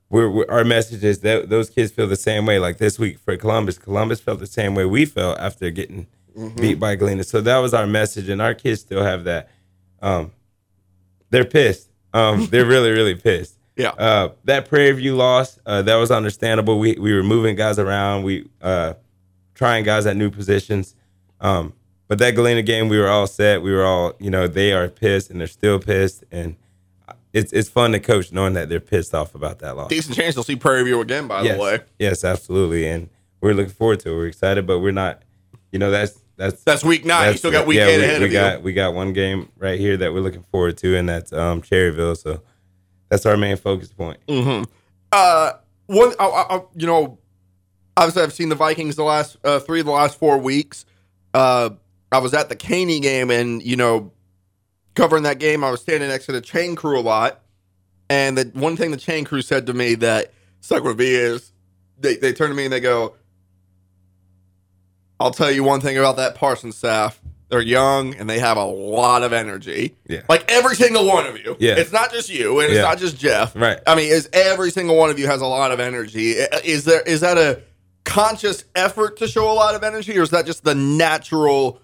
we're, 0.09 0.29
we're, 0.29 0.45
our 0.49 0.63
message 0.63 1.03
is 1.03 1.19
that 1.19 1.49
those 1.49 1.69
kids 1.69 1.91
feel 1.91 2.07
the 2.07 2.15
same 2.15 2.45
way. 2.45 2.59
Like 2.59 2.77
this 2.77 2.97
week 2.97 3.19
for 3.19 3.35
Columbus, 3.37 3.77
Columbus 3.77 4.21
felt 4.21 4.39
the 4.39 4.47
same 4.47 4.73
way 4.73 4.85
we 4.85 5.05
felt 5.05 5.37
after 5.37 5.69
getting 5.69 6.07
beat 6.55 6.75
by 6.79 6.95
Galena. 6.95 7.23
So 7.23 7.41
that 7.41 7.57
was 7.57 7.73
our 7.73 7.85
message, 7.85 8.29
and 8.29 8.41
our 8.41 8.53
kids 8.55 8.81
still 8.81 9.03
have 9.03 9.23
that. 9.25 9.49
Um, 10.01 10.31
they're 11.29 11.45
pissed. 11.45 11.89
Um, 12.17 12.47
they're 12.47 12.65
really, 12.65 12.91
really 12.91 13.15
pissed. 13.15 13.55
Yeah. 13.77 13.89
Uh, 13.89 14.29
that 14.45 14.67
Prairie 14.67 14.93
View 14.93 15.15
loss, 15.15 15.59
uh, 15.63 15.83
that 15.83 15.97
was 15.97 16.09
understandable. 16.09 16.79
We 16.79 16.95
we 16.95 17.13
were 17.13 17.21
moving 17.21 17.55
guys 17.55 17.77
around. 17.77 18.23
We 18.23 18.49
uh, 18.59 18.95
trying 19.53 19.83
guys 19.83 20.07
at 20.07 20.17
new 20.17 20.31
positions. 20.31 20.95
Um, 21.39 21.73
but 22.07 22.17
that 22.17 22.31
Galena 22.31 22.63
game, 22.63 22.89
we 22.89 22.97
were 22.97 23.07
all 23.07 23.27
set. 23.27 23.61
We 23.61 23.71
were 23.71 23.85
all, 23.85 24.13
you 24.19 24.31
know, 24.31 24.47
they 24.47 24.73
are 24.73 24.87
pissed 24.87 25.29
and 25.29 25.39
they're 25.39 25.47
still 25.47 25.79
pissed, 25.79 26.23
and 26.31 26.55
it's 27.33 27.53
it's 27.53 27.69
fun 27.69 27.91
to 27.91 27.99
coach 27.99 28.31
knowing 28.31 28.53
that 28.53 28.69
they're 28.69 28.79
pissed 28.79 29.13
off 29.13 29.35
about 29.35 29.59
that 29.59 29.75
loss. 29.75 29.89
Decent 29.89 30.15
chance 30.15 30.35
they'll 30.35 30.43
see 30.43 30.55
Prairie 30.55 30.83
View 30.83 31.01
again. 31.01 31.27
By 31.27 31.43
yes, 31.43 31.57
the 31.57 31.61
way, 31.61 31.79
yes, 31.99 32.23
absolutely, 32.23 32.87
and 32.87 33.09
we're 33.41 33.53
looking 33.53 33.73
forward 33.73 33.99
to 34.01 34.11
it. 34.11 34.15
We're 34.15 34.27
excited, 34.27 34.65
but 34.65 34.79
we're 34.79 34.91
not. 34.91 35.21
You 35.71 35.79
know, 35.79 35.91
that's 35.91 36.17
that's 36.37 36.63
that's 36.63 36.83
week 36.83 37.03
nine. 37.05 37.31
you 37.31 37.37
still 37.37 37.51
got 37.51 37.67
week 37.67 37.77
yeah, 37.77 37.87
eight 37.87 37.97
we, 37.97 38.03
ahead 38.03 38.19
we 38.21 38.25
of 38.27 38.31
got 38.31 38.57
you. 38.59 38.63
we 38.63 38.73
got 38.73 38.93
one 38.93 39.11
game 39.13 39.49
right 39.57 39.79
here 39.79 39.97
that 39.97 40.13
we're 40.13 40.21
looking 40.21 40.43
forward 40.51 40.77
to, 40.77 40.95
and 40.95 41.09
that's 41.09 41.33
um, 41.33 41.61
Cherryvale. 41.61 42.15
So 42.15 42.41
that's 43.09 43.25
our 43.25 43.35
main 43.37 43.57
focus 43.57 43.91
point. 43.91 44.19
Mm-hmm. 44.27 44.63
Uh, 45.11 45.51
one, 45.87 46.13
I, 46.19 46.25
I- 46.25 46.61
you 46.75 46.85
know, 46.87 47.17
obviously 47.95 48.23
I've 48.23 48.33
seen 48.33 48.49
the 48.49 48.55
Vikings 48.55 48.95
the 48.95 49.03
last 49.03 49.37
uh, 49.43 49.59
three 49.59 49.79
of 49.79 49.85
the 49.85 49.91
last 49.91 50.17
four 50.17 50.37
weeks. 50.37 50.85
Uh, 51.33 51.71
I 52.11 52.19
was 52.19 52.33
at 52.33 52.49
the 52.49 52.55
Caney 52.55 52.99
game, 52.99 53.29
and 53.31 53.61
you 53.63 53.75
know, 53.75 54.11
covering 54.95 55.23
that 55.23 55.39
game, 55.39 55.63
I 55.63 55.71
was 55.71 55.81
standing 55.81 56.09
next 56.09 56.25
to 56.27 56.31
the 56.31 56.41
chain 56.41 56.75
crew 56.75 56.99
a 56.99 57.01
lot. 57.01 57.41
And 58.09 58.37
the 58.37 58.51
one 58.53 58.77
thing 58.77 58.91
the 58.91 58.97
chain 58.97 59.25
crew 59.25 59.41
said 59.41 59.65
to 59.67 59.73
me 59.73 59.95
that 59.95 60.31
stuck 60.61 60.83
with 60.83 60.97
me 60.97 61.07
is 61.13 61.51
they, 61.99 62.15
they 62.15 62.31
turn 62.31 62.49
to 62.49 62.55
me 62.55 62.63
and 62.63 62.71
they 62.71 62.79
go, 62.79 63.15
I'll 65.19 65.31
tell 65.31 65.51
you 65.51 65.63
one 65.63 65.81
thing 65.81 65.97
about 65.97 66.17
that 66.17 66.35
Parsons 66.35 66.75
staff. 66.77 67.19
They're 67.49 67.61
young 67.61 68.13
and 68.15 68.29
they 68.29 68.39
have 68.39 68.57
a 68.57 68.65
lot 68.65 69.23
of 69.23 69.31
energy. 69.31 69.95
Yeah. 70.05 70.21
Like 70.27 70.51
every 70.51 70.75
single 70.75 71.05
one 71.07 71.25
of 71.25 71.37
you. 71.39 71.55
Yeah. 71.59 71.75
It's 71.77 71.93
not 71.93 72.11
just 72.11 72.29
you 72.29 72.59
and 72.59 72.67
it's 72.69 72.75
Yeah. 72.75 72.81
not 72.81 72.97
just 72.97 73.17
Jeff. 73.17 73.55
Right. 73.55 73.79
I 73.87 73.95
mean, 73.95 74.11
is 74.11 74.29
every 74.33 74.69
single 74.69 74.97
one 74.97 75.09
of 75.09 75.17
you 75.17 75.27
has 75.27 75.39
a 75.41 75.45
lot 75.45 75.71
of 75.71 75.79
energy. 75.79 76.31
Is 76.31 76.83
there 76.83 77.01
is 77.01 77.21
that 77.21 77.37
a 77.37 77.61
conscious 78.03 78.65
effort 78.75 79.17
to 79.17 79.27
show 79.27 79.49
a 79.49 79.53
lot 79.53 79.75
of 79.75 79.83
energy 79.83 80.17
or 80.19 80.23
is 80.23 80.29
that 80.31 80.45
just 80.45 80.63
the 80.65 80.75
natural 80.75 81.79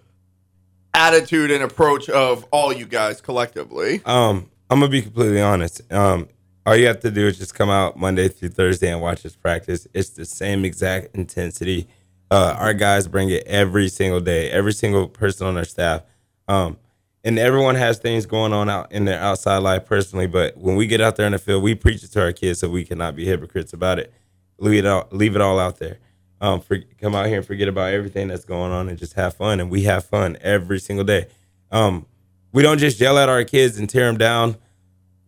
attitude 0.94 1.49
and 1.52 1.63
approach 1.63 2.09
of 2.09 2.45
all 2.52 2.73
you 2.73 2.85
guys 2.85 3.21
collectively? 3.21 4.02
Um, 4.06 4.49
I'm 4.69 4.80
gonna 4.80 4.90
be 4.92 5.02
completely 5.02 5.42
honest. 5.42 5.81
Um, 5.92 6.28
all 6.66 6.75
you 6.75 6.87
have 6.87 6.99
to 7.02 7.11
do 7.11 7.28
is 7.28 7.37
just 7.37 7.56
come 7.56 7.69
out 7.69 7.97
Monday 7.97 8.28
through 8.28 8.49
Thursday 8.49 8.92
and 8.92 9.02
watch 9.02 9.25
us 9.25 9.35
practice. 9.35 9.87
It's 9.94 10.09
the 10.09 10.25
same 10.25 10.66
exact 10.66 11.16
intensity. 11.16 11.87
Uh, 12.33 12.56
our 12.57 12.73
guys 12.73 13.07
bring 13.07 13.30
it 13.30 13.44
every 13.45 13.87
single 13.87 14.19
day. 14.19 14.49
Every 14.49 14.73
single 14.73 15.07
person 15.07 15.45
on 15.45 15.56
our 15.56 15.66
staff. 15.66 16.02
Um, 16.47 16.80
and 17.23 17.37
everyone 17.37 17.75
has 17.75 17.99
things 17.99 18.25
going 18.25 18.52
on 18.54 18.71
out 18.71 18.92
in 18.92 19.06
their 19.06 19.19
outside 19.19 19.59
life 19.59 19.85
personally. 19.85 20.25
But 20.25 20.57
when 20.57 20.75
we 20.75 20.87
get 20.87 20.99
out 20.99 21.16
there 21.16 21.28
in 21.28 21.33
the 21.33 21.37
field, 21.37 21.61
we 21.61 21.75
preach 21.75 22.04
it 22.04 22.11
to 22.13 22.23
our 22.23 22.33
kids 22.33 22.59
so 22.59 22.69
we 22.71 22.85
cannot 22.85 23.16
be 23.16 23.23
hypocrites 23.23 23.71
about 23.71 23.99
it. 23.99 24.11
Leave 24.57 24.83
it 24.83 24.87
all, 24.87 25.07
leave 25.11 25.35
it 25.35 25.42
all 25.42 25.59
out 25.59 25.78
there. 25.78 25.99
Um, 26.42 26.59
for, 26.59 26.80
come 26.99 27.13
out 27.13 27.28
here 27.28 27.37
and 27.37 27.45
forget 27.45 27.68
about 27.68 27.94
everything 27.94 28.30
that's 28.30 28.45
going 28.45 28.71
on 28.71 28.90
and 28.90 28.97
just 28.97 29.13
have 29.13 29.35
fun. 29.35 29.59
And 29.59 29.69
we 29.69 29.83
have 29.83 30.04
fun 30.04 30.35
every 30.42 30.80
single 30.80 31.06
day. 31.06 31.28
Um, 31.69 32.07
we 32.52 32.63
don't 32.63 32.80
just 32.80 32.99
yell 32.99 33.19
at 33.19 33.30
our 33.30 33.44
kids 33.44 33.78
and 33.78 33.87
tear 33.87 34.07
them 34.07 34.18
down. 34.18 34.57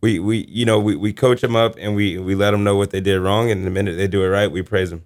We 0.02 0.18
we 0.18 0.46
you 0.50 0.66
know 0.66 0.80
we, 0.80 0.96
we 0.96 1.14
coach 1.14 1.42
them 1.42 1.56
up 1.56 1.76
and 1.80 1.96
we 1.96 2.18
we 2.18 2.34
let 2.34 2.50
them 2.50 2.64
know 2.64 2.76
what 2.76 2.90
they 2.90 3.00
did 3.00 3.20
wrong. 3.20 3.52
And 3.52 3.64
the 3.64 3.70
minute 3.70 3.96
they 3.96 4.08
do 4.08 4.24
it 4.24 4.28
right, 4.30 4.52
we 4.52 4.64
praise 4.64 4.90
them. 4.90 5.04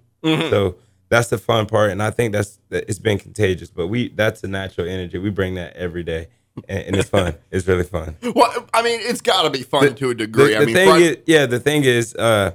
So 0.50 0.76
that's 1.10 1.28
the 1.28 1.36
fun 1.36 1.66
part. 1.66 1.90
And 1.90 2.02
I 2.02 2.10
think 2.10 2.32
that's 2.32 2.58
it's 2.70 2.98
been 2.98 3.18
contagious. 3.18 3.68
But 3.68 3.88
we 3.88 4.08
that's 4.08 4.40
the 4.40 4.48
natural 4.48 4.88
energy. 4.88 5.18
We 5.18 5.28
bring 5.28 5.56
that 5.56 5.76
every 5.76 6.02
day, 6.02 6.28
and, 6.68 6.84
and 6.84 6.96
it's 6.96 7.10
fun. 7.10 7.34
it's 7.50 7.66
really 7.68 7.84
fun. 7.84 8.16
Well, 8.34 8.66
I 8.72 8.82
mean, 8.82 9.00
it's 9.02 9.20
got 9.20 9.42
to 9.42 9.50
be 9.50 9.62
fun 9.62 9.94
to 9.96 10.10
a 10.10 10.14
degree. 10.14 10.54
The, 10.54 10.62
I 10.62 10.64
mean, 10.64 10.74
thing 10.74 11.00
is, 11.02 11.16
yeah, 11.26 11.44
the 11.44 11.60
thing 11.60 11.84
is, 11.84 12.14
uh, 12.14 12.52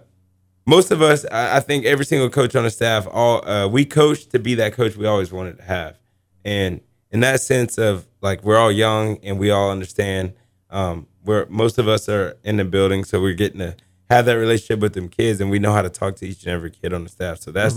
most 0.66 0.90
of 0.90 1.02
us, 1.02 1.26
I, 1.32 1.58
I 1.58 1.60
think 1.60 1.86
every 1.86 2.06
single 2.06 2.30
coach 2.30 2.56
on 2.56 2.64
the 2.64 2.72
staff, 2.72 3.06
all 3.12 3.48
uh, 3.48 3.68
we 3.68 3.86
coach 3.86 4.28
to 4.28 4.40
be 4.40 4.56
that 4.56 4.74
coach 4.74 4.96
we 4.96 5.06
always 5.06 5.32
wanted 5.32 5.58
to 5.58 5.64
have, 5.64 6.00
and 6.44 6.82
in 7.12 7.20
that 7.20 7.42
sense 7.42 7.78
of 7.78 8.08
like 8.22 8.44
we're 8.44 8.58
all 8.58 8.72
young 8.72 9.18
and 9.22 9.38
we 9.38 9.52
all 9.52 9.70
understand. 9.70 10.34
Um, 10.70 11.08
we're 11.24 11.46
most 11.48 11.78
of 11.78 11.88
us 11.88 12.08
are 12.08 12.38
in 12.44 12.58
the 12.58 12.66
building, 12.66 13.04
so 13.04 13.22
we're 13.22 13.34
getting 13.34 13.60
to 13.60 13.76
have 14.10 14.26
that 14.26 14.34
relationship 14.34 14.80
with 14.80 14.94
them 14.94 15.10
kids, 15.10 15.42
and 15.42 15.52
we 15.52 15.60
know 15.60 15.74
how 15.74 15.82
to 15.82 15.90
talk 15.90 16.16
to 16.18 16.28
each 16.28 16.44
and 16.44 16.52
every 16.52 16.72
kid 16.72 16.94
on 16.94 17.04
the 17.04 17.10
staff. 17.10 17.40
So 17.40 17.52
that's 17.52 17.76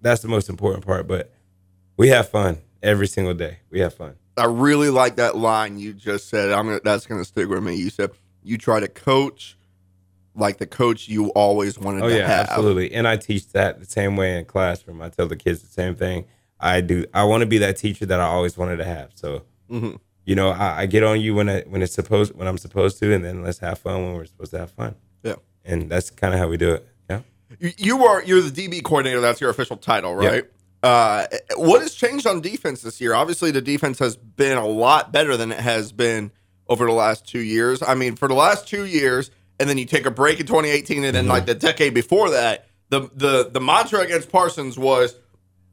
that's 0.00 0.22
the 0.22 0.28
most 0.28 0.48
important 0.48 0.84
part. 0.86 1.06
But 1.06 1.32
we 1.96 2.08
have 2.08 2.28
fun 2.28 2.58
every 2.82 3.06
single 3.06 3.34
day. 3.34 3.58
We 3.70 3.80
have 3.80 3.94
fun. 3.94 4.16
I 4.36 4.44
really 4.44 4.90
like 4.90 5.16
that 5.16 5.36
line 5.36 5.78
you 5.78 5.92
just 5.92 6.28
said. 6.28 6.50
I'm 6.52 6.66
gonna, 6.66 6.80
that's 6.84 7.06
going 7.06 7.20
to 7.20 7.24
stick 7.24 7.48
with 7.48 7.62
me. 7.62 7.74
You 7.74 7.90
said 7.90 8.10
you 8.42 8.56
try 8.56 8.78
to 8.80 8.88
coach 8.88 9.56
like 10.34 10.58
the 10.58 10.66
coach 10.66 11.08
you 11.08 11.30
always 11.30 11.76
wanted 11.78 12.04
Oh 12.04 12.08
to 12.08 12.16
yeah, 12.16 12.26
have. 12.28 12.48
absolutely. 12.50 12.92
And 12.94 13.08
I 13.08 13.16
teach 13.16 13.48
that 13.52 13.80
the 13.80 13.86
same 13.86 14.14
way 14.16 14.38
in 14.38 14.44
classroom. 14.44 15.02
I 15.02 15.08
tell 15.08 15.26
the 15.26 15.34
kids 15.36 15.62
the 15.62 15.68
same 15.68 15.96
thing. 15.96 16.26
I 16.60 16.80
do. 16.80 17.04
I 17.12 17.24
want 17.24 17.40
to 17.40 17.46
be 17.46 17.58
that 17.58 17.76
teacher 17.76 18.06
that 18.06 18.20
I 18.20 18.24
always 18.24 18.56
wanted 18.56 18.76
to 18.76 18.84
have. 18.84 19.10
So, 19.14 19.42
Mm-hmm. 19.70 19.96
you 20.24 20.34
know, 20.34 20.50
I, 20.50 20.80
I 20.82 20.86
get 20.86 21.02
on 21.02 21.20
you 21.20 21.34
when 21.34 21.48
I 21.48 21.60
when 21.62 21.82
it's 21.82 21.92
supposed 21.92 22.34
when 22.34 22.46
I'm 22.48 22.56
supposed 22.58 22.98
to, 23.00 23.12
and 23.12 23.24
then 23.24 23.42
let's 23.42 23.58
have 23.58 23.78
fun 23.80 24.02
when 24.04 24.14
we're 24.14 24.24
supposed 24.24 24.52
to 24.52 24.58
have 24.58 24.70
fun. 24.70 24.94
Yeah. 25.22 25.34
And 25.64 25.90
that's 25.90 26.08
kind 26.10 26.32
of 26.32 26.40
how 26.40 26.48
we 26.48 26.56
do 26.56 26.70
it. 26.74 26.86
You, 27.60 28.04
are 28.04 28.22
you're 28.22 28.40
the 28.42 28.50
DB 28.68 28.82
coordinator. 28.82 29.20
That's 29.20 29.40
your 29.40 29.50
official 29.50 29.76
title, 29.76 30.14
right? 30.14 30.44
Uh, 30.82 31.26
what 31.56 31.80
has 31.82 31.94
changed 31.94 32.26
on 32.26 32.40
defense 32.40 32.82
this 32.82 33.00
year? 33.00 33.14
Obviously, 33.14 33.50
the 33.50 33.60
defense 33.62 33.98
has 33.98 34.16
been 34.16 34.58
a 34.58 34.66
lot 34.66 35.12
better 35.12 35.36
than 35.36 35.50
it 35.50 35.58
has 35.60 35.90
been 35.90 36.30
over 36.68 36.86
the 36.86 36.92
last 36.92 37.26
two 37.26 37.40
years. 37.40 37.82
I 37.82 37.94
mean, 37.94 38.14
for 38.16 38.28
the 38.28 38.34
last 38.34 38.68
two 38.68 38.84
years, 38.84 39.30
and 39.58 39.68
then 39.68 39.76
you 39.78 39.86
take 39.86 40.06
a 40.06 40.10
break 40.10 40.38
in 40.40 40.46
2018, 40.46 41.02
and 41.04 41.14
then 41.16 41.24
Mm-hmm. 41.24 41.30
like 41.32 41.46
the 41.46 41.54
decade 41.54 41.94
before 41.94 42.30
that, 42.30 42.66
the 42.90 43.10
the 43.14 43.50
the 43.50 43.60
mantra 43.60 44.00
against 44.00 44.30
Parsons 44.30 44.78
was 44.78 45.16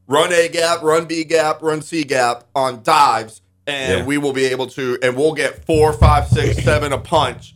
run 0.07 0.31
A 0.33 0.47
gap, 0.49 0.81
run 0.81 1.05
B 1.05 1.23
gap, 1.23 1.61
run 1.61 1.81
C 1.81 2.03
gap 2.03 2.45
on 2.55 2.81
dives, 2.83 3.41
and 3.67 3.99
Yeah. 3.99 4.05
we 4.05 4.17
will 4.17 4.33
be 4.33 4.45
able 4.45 4.67
to, 4.67 4.97
and 5.03 5.15
we'll 5.15 5.33
get 5.33 5.65
four, 5.65 5.93
five, 5.93 6.27
six, 6.29 6.63
seven 6.63 6.93
a 6.93 6.97
punch, 6.97 7.53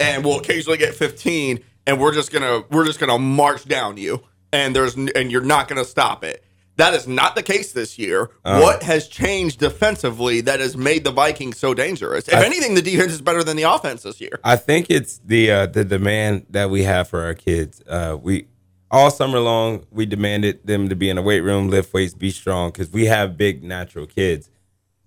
and 0.00 0.24
we'll 0.24 0.38
occasionally 0.38 0.78
get 0.78 0.94
15, 0.94 1.60
and 1.86 2.00
we're 2.00 2.12
just 2.12 2.32
gonna 2.32 2.64
we're 2.70 2.84
just 2.84 2.98
gonna 2.98 3.18
march 3.18 3.64
down 3.66 3.96
you, 3.96 4.22
and 4.52 4.74
there's 4.74 4.96
and 4.96 5.30
you're 5.30 5.42
not 5.42 5.68
gonna 5.68 5.84
stop 5.84 6.24
it. 6.24 6.42
That 6.76 6.92
is 6.92 7.08
not 7.08 7.34
the 7.34 7.42
case 7.42 7.72
this 7.72 7.98
year. 7.98 8.30
Uh. 8.44 8.60
what 8.60 8.82
has 8.82 9.08
changed 9.08 9.60
defensively 9.60 10.42
that 10.42 10.60
has 10.60 10.76
made 10.76 11.04
the 11.04 11.10
Vikings 11.10 11.56
so 11.56 11.72
dangerous? 11.72 12.28
If 12.28 12.34
anything, 12.34 12.74
the 12.74 12.82
defense 12.82 13.12
is 13.12 13.22
better 13.22 13.42
than 13.42 13.56
the 13.56 13.62
offense 13.62 14.02
this 14.02 14.20
year. 14.20 14.38
I 14.44 14.56
think 14.56 14.90
it's 14.90 15.18
the 15.18 15.50
uh, 15.50 15.66
the 15.66 15.84
demand 15.84 16.46
that 16.50 16.68
we 16.68 16.82
have 16.82 17.08
for 17.08 17.22
our 17.22 17.34
kids. 17.34 17.82
Uh, 17.86 18.18
we 18.20 18.48
all 18.90 19.10
summer 19.10 19.40
long 19.40 19.86
we 19.90 20.06
demanded 20.06 20.66
them 20.66 20.88
to 20.88 20.96
be 20.96 21.08
in 21.08 21.16
the 21.16 21.22
weight 21.22 21.40
room, 21.40 21.68
lift 21.68 21.92
weights, 21.94 22.14
be 22.14 22.30
strong 22.30 22.70
because 22.70 22.90
we 22.90 23.06
have 23.06 23.36
big 23.36 23.64
natural 23.64 24.06
kids. 24.06 24.50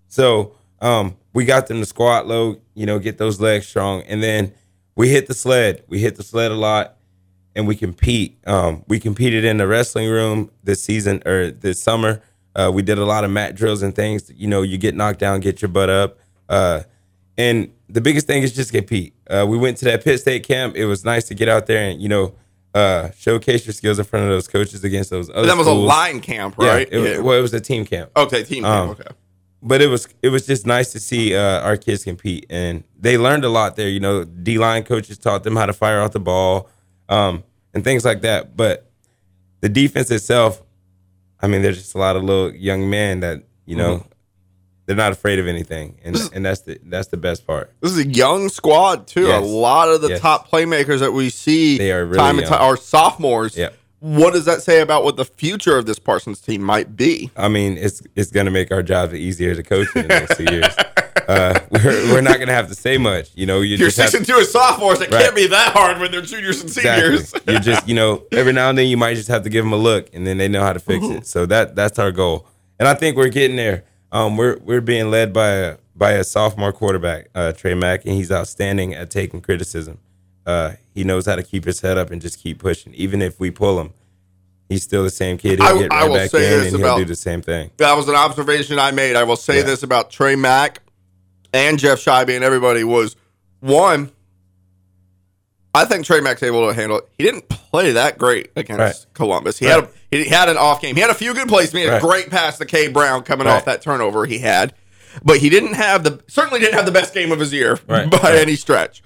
So 0.07 0.55
um, 0.81 1.17
we 1.33 1.45
got 1.45 1.67
them 1.67 1.79
to 1.79 1.85
squat 1.85 2.27
low, 2.27 2.59
you 2.73 2.85
know, 2.85 2.99
get 2.99 3.17
those 3.17 3.39
legs 3.39 3.67
strong, 3.67 4.01
and 4.03 4.23
then 4.23 4.53
we 4.99 5.07
hit 5.07 5.27
the 5.27 5.33
sled. 5.33 5.81
We 5.87 5.99
hit 5.99 6.17
the 6.17 6.23
sled 6.23 6.51
a 6.51 6.55
lot, 6.55 6.97
and 7.55 7.65
we 7.65 7.77
compete. 7.77 8.37
Um, 8.45 8.83
we 8.89 8.99
competed 8.99 9.45
in 9.45 9.55
the 9.55 9.65
wrestling 9.65 10.09
room 10.09 10.51
this 10.61 10.83
season 10.83 11.23
or 11.25 11.51
this 11.51 11.81
summer. 11.81 12.21
Uh, 12.53 12.69
we 12.73 12.81
did 12.81 12.97
a 12.97 13.05
lot 13.05 13.23
of 13.23 13.31
mat 13.31 13.55
drills 13.55 13.81
and 13.81 13.95
things. 13.95 14.29
You 14.35 14.47
know, 14.47 14.61
you 14.61 14.77
get 14.77 14.95
knocked 14.95 15.19
down, 15.19 15.39
get 15.39 15.61
your 15.61 15.69
butt 15.69 15.89
up. 15.89 16.17
Uh, 16.49 16.81
and 17.37 17.71
the 17.87 18.01
biggest 18.01 18.27
thing 18.27 18.43
is 18.43 18.51
just 18.51 18.73
compete. 18.73 19.13
Uh, 19.29 19.45
we 19.47 19.57
went 19.57 19.77
to 19.77 19.85
that 19.85 20.03
Pitt 20.03 20.19
State 20.19 20.43
camp. 20.45 20.75
It 20.75 20.85
was 20.85 21.05
nice 21.05 21.23
to 21.29 21.33
get 21.33 21.47
out 21.47 21.65
there 21.65 21.89
and 21.89 22.01
you 22.01 22.09
know 22.09 22.35
uh, 22.73 23.11
showcase 23.11 23.65
your 23.65 23.71
skills 23.73 23.99
in 23.99 24.03
front 24.05 24.25
of 24.25 24.31
those 24.31 24.49
coaches 24.49 24.83
against 24.83 25.11
those 25.11 25.29
other. 25.29 25.47
that 25.47 25.55
was 25.55 25.67
a 25.67 25.71
line 25.71 26.19
camp, 26.19 26.55
Yeah, 26.59 26.67
right? 26.67 26.89
it 26.91 26.97
was, 26.99 27.09
Yeah. 27.11 27.19
Well, 27.19 27.39
it 27.39 27.41
was 27.41 27.53
a 27.53 27.61
team 27.61 27.85
camp, 27.85 28.11
okay, 28.17 28.43
team 28.43 28.65
um. 28.65 28.89
Okay. 28.89 29.09
But 29.61 29.81
it 29.81 29.87
was 29.87 30.07
it 30.21 30.29
was 30.29 30.45
just 30.45 30.65
nice 30.65 30.91
to 30.93 30.99
see 30.99 31.35
uh, 31.35 31.61
our 31.61 31.77
kids 31.77 32.03
compete, 32.03 32.45
and 32.49 32.83
they 32.99 33.17
learned 33.17 33.43
a 33.45 33.49
lot 33.49 33.75
there. 33.75 33.89
You 33.89 33.99
know, 33.99 34.23
D 34.23 34.57
line 34.57 34.83
coaches 34.83 35.17
taught 35.17 35.43
them 35.43 35.55
how 35.55 35.65
to 35.65 35.73
fire 35.73 36.01
off 36.01 36.11
the 36.11 36.19
ball, 36.19 36.69
um, 37.09 37.43
and 37.73 37.83
things 37.83 38.05
like 38.05 38.21
that. 38.21 38.55
But 38.55 38.89
the 39.61 39.69
defense 39.69 40.09
itself, 40.11 40.61
I 41.41 41.47
mean, 41.47 41.61
there's 41.61 41.77
just 41.77 41.95
a 41.95 41.97
lot 41.97 42.15
of 42.15 42.23
little 42.23 42.53
young 42.55 42.89
men 42.89 43.19
that 43.21 43.43
you 43.65 43.75
know. 43.75 43.97
Mm-hmm. 43.97 44.05
They're 44.85 44.95
not 44.95 45.11
afraid 45.11 45.37
of 45.37 45.45
anything, 45.45 45.99
and 46.03 46.17
and 46.33 46.43
that's 46.43 46.61
the 46.61 46.79
that's 46.83 47.09
the 47.09 47.17
best 47.17 47.45
part. 47.45 47.71
This 47.79 47.91
is 47.91 47.99
a 47.99 48.07
young 48.07 48.49
squad 48.49 49.05
too. 49.05 49.27
Yes. 49.27 49.43
A 49.43 49.45
lot 49.45 49.87
of 49.87 50.01
the 50.01 50.09
Yes. 50.09 50.19
top 50.19 50.49
playmakers 50.49 50.97
that 51.01 51.11
we 51.11 51.29
see 51.29 51.77
They 51.77 51.91
are 51.91 52.03
really 52.05 52.17
time 52.17 52.39
and 52.39 52.47
time 52.47 52.59
are 52.59 52.75
sophomores. 52.75 53.55
Yep. 53.55 53.75
What 53.99 54.33
does 54.33 54.45
that 54.45 54.61
say 54.61 54.79
about 54.81 55.03
what 55.03 55.17
the 55.17 55.25
future 55.25 55.77
of 55.77 55.85
this 55.85 55.99
Parsons 55.99 56.39
team 56.39 56.61
might 56.61 56.95
be? 56.95 57.31
I 57.35 57.47
mean, 57.49 57.77
it's 57.77 58.01
it's 58.15 58.31
going 58.31 58.45
to 58.45 58.51
make 58.51 58.71
our 58.71 58.81
job 58.81 59.13
easier 59.13 59.55
to 59.55 59.63
coach 59.63 59.87
in 59.95 60.03
the 60.03 60.07
next 60.07 60.37
two 60.37 60.45
years. 60.45 60.73
Uh, 61.27 61.59
we're 61.69 62.13
we're 62.13 62.21
not 62.21 62.37
going 62.37 62.47
to 62.47 62.53
have 62.53 62.69
to 62.69 62.75
say 62.75 62.97
much. 62.97 63.29
You 63.35 63.45
know, 63.45 63.59
you 63.61 63.75
You're 63.75 63.89
just 63.89 63.97
have 63.97 64.09
six 64.09 64.19
and 64.19 64.25
two 64.25 64.39
as 64.41 64.51
sophomores. 64.51 65.01
It 65.01 65.11
Right. 65.11 65.23
can't 65.23 65.35
be 65.35 65.47
that 65.47 65.73
hard 65.73 65.99
when 65.99 66.11
they're 66.11 66.21
juniors 66.21 66.61
and 66.61 66.69
seniors. 66.71 67.33
exactly. 67.33 67.53
you 67.53 67.59
just 67.59 67.87
you 67.87 67.93
know 67.95 68.23
every 68.31 68.53
now 68.53 68.69
and 68.69 68.77
then 68.77 68.87
you 68.87 68.97
might 68.97 69.15
just 69.15 69.27
have 69.27 69.43
to 69.43 69.49
give 69.49 69.63
them 69.65 69.73
a 69.73 69.77
look, 69.77 70.09
and 70.13 70.25
then 70.25 70.37
they 70.37 70.47
know 70.47 70.61
how 70.63 70.73
to 70.73 70.79
fix 70.79 71.05
it. 71.05 71.27
So 71.27 71.45
that 71.47 71.75
that's 71.75 71.99
our 71.99 72.11
goal, 72.11 72.47
and 72.79 72.87
I 72.87 72.93
think 72.93 73.15
we're 73.17 73.29
getting 73.29 73.57
there. 73.57 73.83
Um, 74.11 74.37
we're 74.37 74.57
we're 74.59 74.81
being 74.81 75.11
led 75.11 75.33
by 75.33 75.49
a 75.49 75.77
by 75.95 76.13
a 76.13 76.23
sophomore 76.23 76.71
quarterback, 76.71 77.27
uh, 77.35 77.51
Trey 77.51 77.73
Mack, 77.75 78.05
and 78.05 78.15
he's 78.15 78.31
outstanding 78.31 78.93
at 78.95 79.11
taking 79.11 79.41
criticism. 79.41 79.99
Uh, 80.45 80.73
he 80.93 81.03
knows 81.03 81.25
how 81.25 81.35
to 81.35 81.43
keep 81.43 81.65
his 81.65 81.81
head 81.81 81.97
up 81.97 82.09
and 82.11 82.21
just 82.21 82.39
keep 82.39 82.59
pushing, 82.59 82.93
even 82.95 83.21
if 83.21 83.39
we 83.39 83.51
pull 83.51 83.79
him. 83.79 83.93
He's 84.67 84.83
still 84.83 85.03
the 85.03 85.09
same 85.09 85.37
kid. 85.37 85.59
He'll 85.59 85.67
I- 85.77 85.79
get 85.79 85.91
I 85.91 86.07
will 86.07 86.15
back 86.15 86.29
say 86.31 86.53
in, 86.53 86.59
this 86.59 86.73
and 86.73 86.81
about- 86.83 86.97
he'll 86.97 87.05
do 87.05 87.09
the 87.09 87.15
same 87.15 87.41
thing. 87.41 87.71
that 87.77 87.93
was 87.95 88.07
an 88.07 88.15
observation 88.15 88.79
I 88.79 88.91
made. 88.91 89.15
I 89.15 89.23
will 89.23 89.35
say 89.35 89.57
Yeah. 89.57 89.63
this 89.63 89.83
about 89.83 90.09
Trey 90.11 90.35
Mack 90.35 90.81
and 91.53 91.77
Jeff 91.79 91.99
Scheibe 92.03 92.35
and 92.35 92.43
everybody 92.43 92.83
was 92.83 93.15
one. 93.59 94.11
I 95.73 95.85
think 95.85 96.05
Trey 96.05 96.19
Mack's 96.19 96.41
able 96.43 96.67
to 96.67 96.73
handle 96.73 96.97
it. 96.99 97.07
He 97.17 97.23
didn't 97.23 97.47
play 97.47 97.91
that 97.91 98.17
great 98.17 98.49
against 98.55 98.79
Right. 98.79 98.95
Columbus. 99.13 99.59
He 99.59 99.67
Right. 99.67 99.75
had 99.75 99.83
a, 99.83 99.89
he 100.17 100.25
had 100.25 100.49
an 100.49 100.57
off 100.57 100.81
game. 100.81 100.95
He 100.95 101.01
had 101.01 101.11
a 101.11 101.15
few 101.15 101.33
good 101.33 101.47
plays. 101.47 101.71
He 101.71 101.81
had 101.81 101.97
a 102.01 102.05
great 102.05 102.29
pass 102.31 102.57
to 102.57 102.65
K 102.65 102.87
Brown 102.87 103.21
coming 103.23 103.45
Right. 103.47 103.55
off 103.55 103.65
that 103.65 103.81
turnover 103.81 104.25
he 104.25 104.39
had, 104.39 104.73
but 105.23 105.37
he 105.37 105.49
didn't 105.49 105.75
have 105.75 106.03
the 106.03 106.19
certainly 106.27 106.59
didn't 106.59 106.73
have 106.75 106.85
the 106.87 106.91
best 106.91 107.13
game 107.13 107.31
of 107.31 107.39
his 107.39 107.53
year 107.53 107.79
Right. 107.87 108.09
by 108.09 108.17
Right. 108.17 108.35
any 108.35 108.55
stretch. 108.55 109.03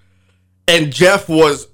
And 0.67 0.91
Jeff 0.93 1.27
was 1.29 1.67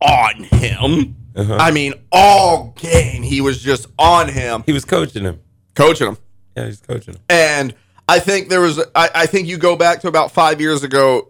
on 0.00 0.44
him. 0.44 1.16
Uh-huh. 1.34 1.56
I 1.60 1.70
mean, 1.70 1.94
all 2.12 2.74
game 2.78 3.22
he 3.22 3.40
was 3.40 3.60
just 3.62 3.86
on 3.98 4.28
him, 4.28 4.62
He 4.66 4.72
was 4.72 4.84
coaching 4.84 5.24
him. 5.24 5.40
coaching 5.74 6.06
him. 6.08 6.18
Yeah, 6.56 6.66
he's 6.66 6.80
coaching 6.80 7.14
him. 7.14 7.20
And 7.28 7.74
I 8.08 8.20
think 8.20 8.48
there 8.48 8.60
was, 8.60 8.78
I, 8.94 9.10
I 9.14 9.26
think 9.26 9.46
you 9.48 9.58
go 9.58 9.76
back 9.76 10.00
to 10.02 10.08
about 10.08 10.30
five 10.32 10.60
years 10.60 10.82
ago, 10.82 11.28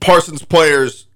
Parsons 0.00 0.44
players, 0.44 1.06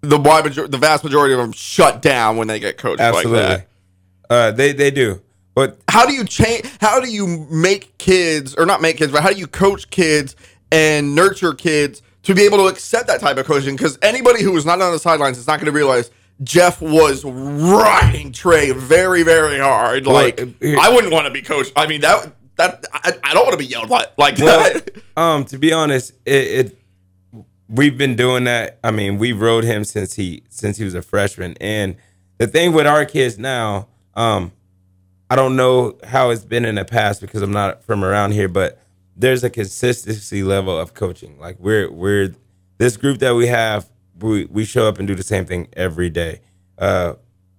the 0.00 0.16
wide 0.18 0.44
major- 0.46 0.68
the 0.68 0.78
vast 0.78 1.04
majority 1.04 1.34
of 1.34 1.40
them 1.40 1.52
shut 1.52 2.00
down 2.00 2.36
when 2.36 2.48
they 2.48 2.58
get 2.58 2.78
coached 2.78 3.00
Absolutely. 3.00 3.32
like 3.42 3.48
that. 3.48 3.66
Uh, 4.34 4.50
they 4.52 4.72
they 4.72 4.90
do, 4.92 5.20
but 5.54 5.76
How 5.88 6.06
do 6.06 6.12
you 6.14 6.24
change? 6.24 6.64
How 6.80 7.00
do 7.00 7.10
you 7.10 7.26
make 7.50 7.98
kids, 7.98 8.54
or 8.54 8.64
not 8.64 8.80
make 8.80 8.96
kids, 8.96 9.10
but 9.12 9.22
how 9.22 9.30
do 9.30 9.38
you 9.38 9.48
coach 9.48 9.90
kids 9.90 10.36
and 10.70 11.14
nurture 11.16 11.52
kids 11.52 12.00
to 12.24 12.34
be 12.34 12.42
able 12.42 12.58
to 12.58 12.66
accept 12.66 13.06
that 13.08 13.20
type 13.20 13.36
of 13.36 13.46
coaching? 13.46 13.76
Because 13.76 13.98
anybody 14.02 14.42
who 14.42 14.56
is 14.56 14.66
not 14.66 14.80
on 14.80 14.92
the 14.92 14.98
sidelines 14.98 15.38
is 15.38 15.46
not 15.46 15.58
going 15.58 15.66
to 15.66 15.72
realize 15.72 16.10
Jeff 16.42 16.80
was 16.80 17.24
riding 17.24 18.32
Trey 18.32 18.72
very, 18.72 19.22
very 19.22 19.58
hard. 19.58 20.06
Like 20.06 20.38
here- 20.60 20.78
I 20.78 20.88
wouldn't 20.88 21.12
want 21.12 21.26
to 21.26 21.32
be 21.32 21.42
coached. 21.42 21.72
I 21.76 21.86
mean 21.86 22.00
that 22.00 22.32
that 22.56 22.84
I, 22.92 23.12
I 23.24 23.34
don't 23.34 23.44
want 23.44 23.52
to 23.52 23.58
be 23.58 23.66
yelled 23.66 23.90
at 23.92 24.18
like 24.18 24.38
Well, 24.38 24.72
that. 24.72 25.02
um, 25.16 25.44
to 25.46 25.58
be 25.58 25.72
honest, 25.72 26.12
it, 26.24 26.66
it 26.66 26.78
we've 27.68 27.96
been 27.96 28.16
doing 28.16 28.44
that. 28.44 28.78
I 28.82 28.90
mean, 28.90 29.18
we 29.18 29.32
rode 29.32 29.64
him 29.64 29.84
since 29.84 30.14
he 30.14 30.42
since 30.48 30.76
he 30.76 30.84
was 30.84 30.94
a 30.94 31.02
freshman. 31.02 31.56
And 31.60 31.96
the 32.38 32.46
thing 32.46 32.72
with 32.72 32.86
our 32.86 33.04
kids 33.04 33.38
now, 33.38 33.88
um, 34.14 34.52
I 35.30 35.36
don't 35.36 35.56
know 35.56 35.96
how 36.04 36.30
it's 36.30 36.44
been 36.44 36.64
in 36.64 36.74
the 36.74 36.84
past 36.84 37.20
because 37.20 37.42
I'm 37.42 37.52
not 37.52 37.84
from 37.84 38.04
around 38.04 38.32
here, 38.32 38.48
but 38.48 38.78
there's 39.20 39.44
a 39.44 39.50
consistency 39.50 40.42
level 40.42 40.78
of 40.78 40.94
coaching. 40.94 41.38
Like 41.38 41.58
we're 41.58 41.90
we're 41.90 42.34
this 42.78 42.96
group 42.96 43.18
that 43.18 43.34
we 43.34 43.46
have, 43.46 43.88
we 44.18 44.46
we 44.46 44.64
show 44.64 44.88
up 44.88 44.98
and 44.98 45.06
do 45.06 45.14
the 45.14 45.22
same 45.22 45.44
thing 45.44 45.68
every 45.74 46.10
day. 46.10 46.40
Uh, 46.78 47.14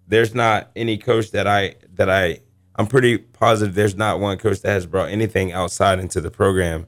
there's 0.08 0.34
not 0.34 0.72
any 0.76 0.98
coach 0.98 1.32
that 1.32 1.48
I 1.48 1.76
that 1.94 2.10
I 2.10 2.40
I'm 2.76 2.88
pretty 2.88 3.18
positive 3.18 3.76
there's 3.76 3.96
not 3.96 4.20
one 4.20 4.38
coach 4.38 4.62
that 4.62 4.70
has 4.70 4.86
brought 4.86 5.10
anything 5.10 5.52
outside 5.52 6.00
into 6.00 6.20
the 6.20 6.32
program 6.32 6.88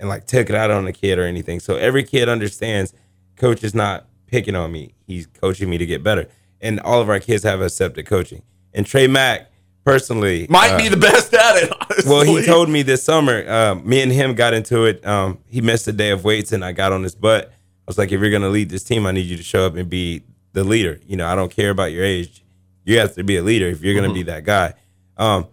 and 0.00 0.08
like 0.08 0.26
took 0.26 0.48
it 0.48 0.56
out 0.56 0.70
on 0.70 0.86
a 0.86 0.92
kid 0.92 1.18
or 1.18 1.24
anything. 1.24 1.60
So 1.60 1.76
every 1.76 2.02
kid 2.02 2.28
understands 2.28 2.94
coach 3.36 3.62
is 3.62 3.74
not 3.74 4.06
picking 4.26 4.56
on 4.56 4.72
me. 4.72 4.94
He's 5.06 5.26
coaching 5.26 5.68
me 5.68 5.76
to 5.78 5.86
get 5.86 6.02
better. 6.02 6.28
And 6.60 6.80
all 6.80 7.00
of 7.00 7.10
our 7.10 7.20
kids 7.20 7.42
have 7.44 7.60
accepted 7.60 8.06
coaching. 8.06 8.42
And 8.72 8.86
Trey 8.86 9.06
Mack 9.06 9.50
personally 9.84 10.46
Might 10.48 10.72
uh, 10.72 10.78
be 10.78 10.88
the 10.88 10.96
best 10.96 11.32
at 11.34 11.56
it. 11.56 11.72
Honestly. 11.72 12.10
well, 12.10 12.22
he 12.22 12.44
told 12.44 12.68
me 12.68 12.82
this 12.82 13.02
summer. 13.02 13.48
Um, 13.48 13.88
me 13.88 14.02
and 14.02 14.10
him 14.10 14.34
got 14.34 14.54
into 14.54 14.84
it. 14.84 15.06
Um, 15.06 15.38
he 15.46 15.60
missed 15.60 15.86
a 15.88 15.92
day 15.92 16.10
of 16.10 16.24
weights, 16.24 16.52
and 16.52 16.64
I 16.64 16.72
got 16.72 16.92
on 16.92 17.02
his 17.02 17.14
butt. 17.14 17.48
I 17.48 17.86
was 17.86 17.98
like, 17.98 18.10
"If 18.10 18.20
you're 18.20 18.30
gonna 18.30 18.48
lead 18.48 18.70
this 18.70 18.82
team, 18.82 19.06
I 19.06 19.12
need 19.12 19.26
you 19.26 19.36
to 19.36 19.42
show 19.42 19.66
up 19.66 19.76
and 19.76 19.88
be 19.88 20.22
the 20.52 20.64
leader. 20.64 21.00
You 21.06 21.16
know, 21.16 21.26
I 21.26 21.34
don't 21.34 21.54
care 21.54 21.70
about 21.70 21.92
your 21.92 22.04
age. 22.04 22.42
You 22.84 22.98
have 22.98 23.14
to 23.14 23.24
be 23.24 23.36
a 23.36 23.42
leader 23.42 23.66
if 23.66 23.82
you're 23.82 23.94
gonna 23.94 24.14
be 24.14 24.22
that 24.24 24.44
guy." 24.44 24.74
Um, 25.16 25.46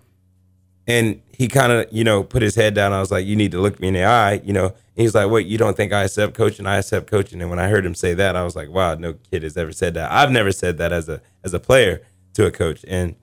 and 0.87 1.21
he 1.37 1.47
kind 1.47 1.71
of, 1.71 1.87
you 1.91 2.03
know, 2.03 2.23
put 2.23 2.41
his 2.41 2.55
head 2.55 2.73
down. 2.73 2.93
I 2.93 2.99
was 2.99 3.11
like, 3.11 3.25
"You 3.25 3.35
need 3.35 3.51
to 3.51 3.59
look 3.59 3.79
me 3.79 3.89
in 3.89 3.93
the 3.95 4.05
eye." 4.05 4.41
You 4.43 4.53
know, 4.53 4.73
he's 4.95 5.13
like, 5.13 5.29
"What? 5.29 5.45
You 5.45 5.57
don't 5.57 5.75
think 5.75 5.91
I 5.91 6.03
accept 6.03 6.33
coaching? 6.35 6.65
I 6.65 6.77
accept 6.77 7.07
coaching." 7.07 7.41
And 7.41 7.49
when 7.49 7.59
I 7.59 7.67
heard 7.67 7.85
him 7.85 7.95
say 7.95 8.13
that, 8.13 8.35
I 8.35 8.43
was 8.43 8.55
like, 8.55 8.69
"Wow, 8.69 8.95
no 8.95 9.13
kid 9.13 9.43
has 9.43 9.57
ever 9.57 9.71
said 9.71 9.93
that. 9.95 10.11
I've 10.11 10.31
never 10.31 10.51
said 10.51 10.77
that 10.77 10.93
as 10.93 11.09
a 11.09 11.21
as 11.43 11.53
a 11.53 11.59
player 11.59 12.01
to 12.35 12.45
a 12.45 12.51
coach." 12.51 12.85
And 12.87 13.15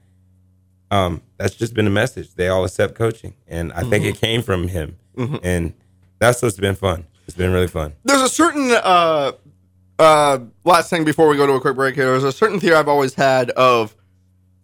um, 0.91 1.23
that's 1.37 1.55
just 1.55 1.75
been 1.75 1.87
a 1.87 1.91
message. 1.91 2.35
They 2.35 2.49
all 2.49 2.65
accept 2.65 2.95
coaching, 2.95 3.35
and 3.47 3.73
I 3.73 3.83
think 3.83 4.05
it 4.05 4.17
came 4.21 4.43
from 4.43 4.69
him, 4.69 4.97
and 5.43 5.75
that's 6.19 6.43
what's 6.43 6.57
been 6.57 6.75
fun. 6.75 7.07
It's 7.27 7.37
been 7.37 7.53
really 7.53 7.69
fun. 7.69 7.93
There's 8.05 8.23
a 8.23 8.29
certain 8.29 8.71
uh, 8.71 9.33
uh, 9.99 10.39
last 10.65 10.91
thing 10.91 11.05
before 11.05 11.29
we 11.29 11.37
go 11.37 11.47
to 11.47 11.53
a 11.55 11.61
quick 11.61 11.75
break 11.77 11.95
here, 11.95 12.07
there's 12.07 12.25
a 12.25 12.33
certain 12.33 12.59
theory 12.61 12.75
I've 12.77 12.89
always 12.89 13.15
had 13.15 13.51
of, 13.51 13.95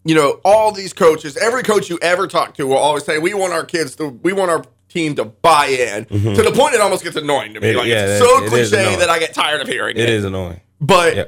you 0.04 0.14
know, 0.14 0.40
all 0.45 0.73
these 0.73 0.93
coaches, 0.93 1.37
every 1.37 1.62
coach 1.62 1.90
you 1.90 1.99
ever 2.00 2.26
talk 2.26 2.54
to 2.54 2.66
will 2.66 2.76
always 2.78 3.04
say, 3.04 3.19
we 3.19 3.35
want 3.35 3.52
our 3.52 3.64
kids 3.64 3.97
to, 3.97 4.09
we 4.09 4.33
want 4.33 4.50
our 4.50 4.64
team 4.88 5.14
to 5.16 5.25
buy 5.25 5.66
in 5.66 6.04
to 6.07 6.43
the 6.43 6.52
point 6.52 6.75
it 6.75 6.81
almost 6.81 7.02
gets 7.02 7.16
annoying 7.16 7.52
to 7.54 7.61
me. 7.61 7.69
It- 7.71 7.76
like 7.76 7.87
yeah, 7.88 8.07
it's 8.07 8.25
it- 8.25 8.28
so 8.28 8.45
it 8.45 8.49
cliche 8.49 8.97
that 8.97 9.11
I 9.11 9.19
get 9.19 9.35
tired 9.35 9.61
of 9.61 9.66
hearing 9.69 9.97
it. 9.97 10.02
It 10.04 10.09
is 10.11 10.25
annoying. 10.25 10.61
But 10.81 11.16
Yeah. 11.16 11.25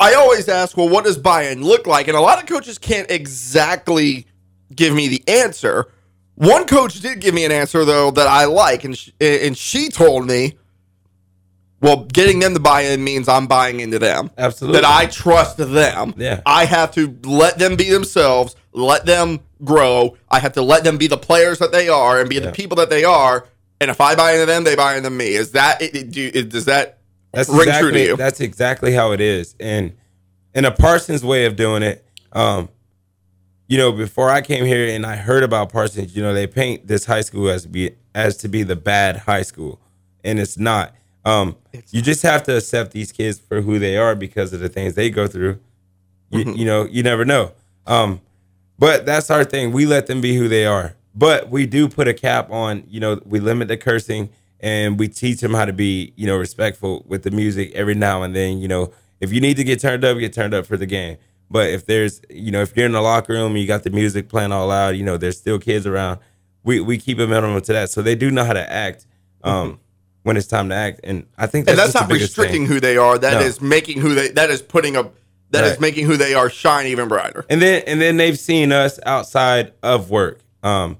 I 0.00 0.14
always 0.14 0.48
ask, 0.48 0.76
well, 0.76 0.88
what 0.88 1.04
does 1.04 1.18
buy-in 1.18 1.62
look 1.62 1.86
like? 1.86 2.08
And 2.08 2.16
a 2.16 2.20
lot 2.20 2.42
of 2.42 2.48
coaches 2.48 2.78
can't 2.78 3.10
exactly 3.10 4.26
give 4.74 4.94
me 4.94 5.08
the 5.08 5.22
answer. 5.28 5.86
One 6.36 6.66
coach 6.66 7.00
did 7.00 7.20
give 7.20 7.34
me 7.34 7.44
an 7.44 7.52
answer 7.52 7.84
though 7.84 8.10
that 8.10 8.26
I 8.26 8.46
like, 8.46 8.84
and 8.84 8.96
sh- 8.98 9.10
and 9.20 9.56
she 9.56 9.88
told 9.88 10.26
me, 10.26 10.58
well, 11.80 12.04
getting 12.06 12.38
them 12.38 12.54
to 12.54 12.60
buy 12.60 12.82
in 12.82 13.04
means 13.04 13.28
I'm 13.28 13.46
buying 13.46 13.80
into 13.80 13.98
them. 13.98 14.30
Absolutely. 14.38 14.80
That 14.80 14.88
I 14.88 15.06
trust 15.06 15.58
them. 15.58 16.14
Yeah. 16.16 16.40
I 16.46 16.64
have 16.64 16.92
to 16.92 17.16
let 17.24 17.58
them 17.58 17.76
be 17.76 17.90
themselves, 17.90 18.56
let 18.72 19.04
them 19.06 19.40
grow. 19.62 20.16
I 20.30 20.38
have 20.40 20.54
to 20.54 20.62
let 20.62 20.82
them 20.82 20.96
be 20.96 21.06
the 21.06 21.18
players 21.18 21.58
that 21.58 21.72
they 21.72 21.88
are 21.88 22.20
and 22.20 22.28
be 22.28 22.38
the 22.38 22.52
people 22.52 22.76
that 22.76 22.90
they 22.90 23.04
are. 23.04 23.46
And 23.80 23.90
if 23.90 24.00
I 24.00 24.14
buy 24.14 24.32
into 24.32 24.46
them, 24.46 24.64
they 24.64 24.76
buy 24.76 24.96
into 24.96 25.10
me. 25.10 25.34
Is 25.34 25.52
that 25.52 25.78
do, 26.10 26.30
does 26.44 26.64
that 26.64 26.98
That's 27.34 27.48
ring 27.48 27.60
exactly, 27.62 27.90
true 27.90 27.98
to 27.98 28.04
you? 28.06 28.16
That's 28.16 28.40
exactly 28.40 28.92
how 28.92 29.12
it 29.12 29.20
is. 29.20 29.54
And 29.60 29.96
in 30.54 30.64
a 30.64 30.70
Parsons 30.70 31.24
way 31.24 31.46
of 31.46 31.56
doing 31.56 31.82
it, 31.82 32.04
um, 32.32 32.68
you 33.66 33.78
know, 33.78 33.92
before 33.92 34.30
I 34.30 34.42
came 34.42 34.64
here 34.64 34.94
and 34.94 35.06
I 35.06 35.16
heard 35.16 35.42
about 35.42 35.72
Parsons, 35.72 36.14
you 36.14 36.22
know, 36.22 36.34
they 36.34 36.46
paint 36.46 36.86
this 36.86 37.06
high 37.06 37.22
school 37.22 37.48
as 37.48 37.66
be 37.66 37.92
as 38.14 38.36
to 38.38 38.48
be 38.48 38.62
the 38.62 38.76
bad 38.76 39.16
high 39.18 39.42
school, 39.42 39.80
and 40.22 40.38
it's 40.38 40.58
not. 40.58 40.94
Um, 41.24 41.56
you 41.90 42.02
just 42.02 42.22
have 42.22 42.42
to 42.44 42.56
accept 42.58 42.92
these 42.92 43.10
kids 43.10 43.38
for 43.38 43.62
who 43.62 43.78
they 43.78 43.96
are 43.96 44.14
because 44.14 44.52
of 44.52 44.60
the 44.60 44.68
things 44.68 44.94
they 44.94 45.08
go 45.10 45.26
through. 45.26 45.58
You, 46.30 46.44
Mm-hmm. 46.44 46.56
you 46.58 46.64
know, 46.66 46.84
you 46.84 47.02
never 47.02 47.24
know. 47.24 47.52
Um, 47.86 48.20
but 48.78 49.06
that's 49.06 49.30
our 49.30 49.44
thing. 49.44 49.72
We 49.72 49.86
let 49.86 50.06
them 50.06 50.20
be 50.20 50.36
who 50.36 50.48
they 50.48 50.66
are. 50.66 50.94
But 51.14 51.48
we 51.48 51.64
do 51.66 51.88
put 51.88 52.08
a 52.08 52.14
cap 52.14 52.50
on, 52.50 52.84
you 52.88 52.98
know, 53.00 53.20
we 53.24 53.38
limit 53.40 53.68
the 53.68 53.76
cursing 53.76 54.30
and 54.64 54.98
we 54.98 55.08
teach 55.08 55.40
them 55.40 55.52
how 55.52 55.66
to 55.66 55.74
be, 55.74 56.14
you 56.16 56.26
know, 56.26 56.38
respectful 56.38 57.04
with 57.06 57.22
the 57.22 57.30
music 57.30 57.70
every 57.74 57.94
now 57.94 58.22
and 58.22 58.34
then. 58.34 58.58
You 58.58 58.66
know, 58.66 58.92
if 59.20 59.30
you 59.30 59.40
need 59.40 59.58
to 59.58 59.64
get 59.64 59.78
turned 59.78 60.04
up, 60.06 60.16
get 60.18 60.32
turned 60.32 60.54
up 60.54 60.64
for 60.64 60.78
the 60.78 60.86
game. 60.86 61.18
But 61.50 61.68
if 61.68 61.84
there's, 61.84 62.22
you 62.30 62.50
know, 62.50 62.62
if 62.62 62.74
you're 62.74 62.86
in 62.86 62.92
the 62.92 63.02
locker 63.02 63.34
room 63.34 63.52
and 63.52 63.60
you 63.60 63.66
got 63.66 63.82
the 63.82 63.90
music 63.90 64.30
playing 64.30 64.52
all 64.52 64.68
loud, 64.68 64.96
you 64.96 65.04
know, 65.04 65.18
there's 65.18 65.36
still 65.36 65.58
kids 65.58 65.86
around. 65.86 66.18
We 66.62 66.80
we 66.80 66.96
keep 66.96 67.18
a 67.18 67.26
minimum 67.26 67.60
to 67.60 67.72
that, 67.74 67.90
so 67.90 68.00
they 68.00 68.14
do 68.14 68.30
know 68.30 68.42
how 68.42 68.54
to 68.54 68.72
act 68.72 69.06
um, 69.42 69.78
when 70.22 70.38
it's 70.38 70.46
time 70.46 70.70
to 70.70 70.74
act. 70.74 71.00
And 71.04 71.26
I 71.36 71.46
think 71.46 71.66
that's 71.66 71.78
and 71.78 71.84
that's 71.92 71.94
not 71.94 72.10
restricting 72.10 72.62
thing. 72.62 72.66
who 72.66 72.80
they 72.80 72.96
are. 72.96 73.18
That 73.18 73.42
is 73.42 73.60
No. 73.60 73.68
making 73.68 74.00
who 74.00 74.14
they. 74.14 74.28
That 74.28 74.48
is 74.48 74.62
putting 74.62 74.96
a. 74.96 75.10
That 75.50 75.64
is 75.64 75.70
Right. 75.72 75.80
making 75.82 76.06
who 76.06 76.16
they 76.16 76.32
are 76.32 76.48
shine 76.48 76.86
even 76.86 77.06
brighter. 77.06 77.44
and 77.50 77.60
then 77.60 77.82
and 77.86 78.00
then 78.00 78.16
they've 78.16 78.38
seen 78.38 78.72
us 78.72 78.98
outside 79.04 79.74
of 79.82 80.08
work 80.08 80.40
um 80.62 80.96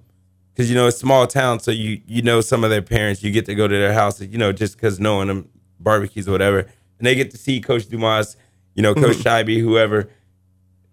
because 0.55 0.71
you 0.71 0.77
know 0.77 0.87
it's 0.87 0.97
a 0.97 1.01
small 1.01 1.27
town 1.27 1.59
so 1.59 1.71
you 1.71 2.01
you 2.07 2.23
know 2.23 2.41
some 2.41 2.63
of 2.65 2.71
their 2.71 2.83
parents 2.83 3.23
you 3.23 3.31
get 3.33 3.47
to 3.47 3.55
go 3.55 3.67
to 3.67 3.75
their 3.75 3.93
houses, 3.93 4.29
you 4.29 4.39
know 4.39 4.53
just 4.53 4.77
because 4.77 5.01
knowing 5.01 5.29
them 5.29 5.49
barbecues 5.81 6.29
or 6.29 6.33
whatever. 6.33 6.61
And 6.61 7.07
they 7.07 7.15
get 7.15 7.31
to 7.33 7.39
see 7.39 7.61
coach 7.61 7.87
dumas 7.89 8.37
you 8.75 8.83
know 8.83 8.95
coach 8.95 9.17
Scheibe, 9.17 9.61
whoever 9.61 10.09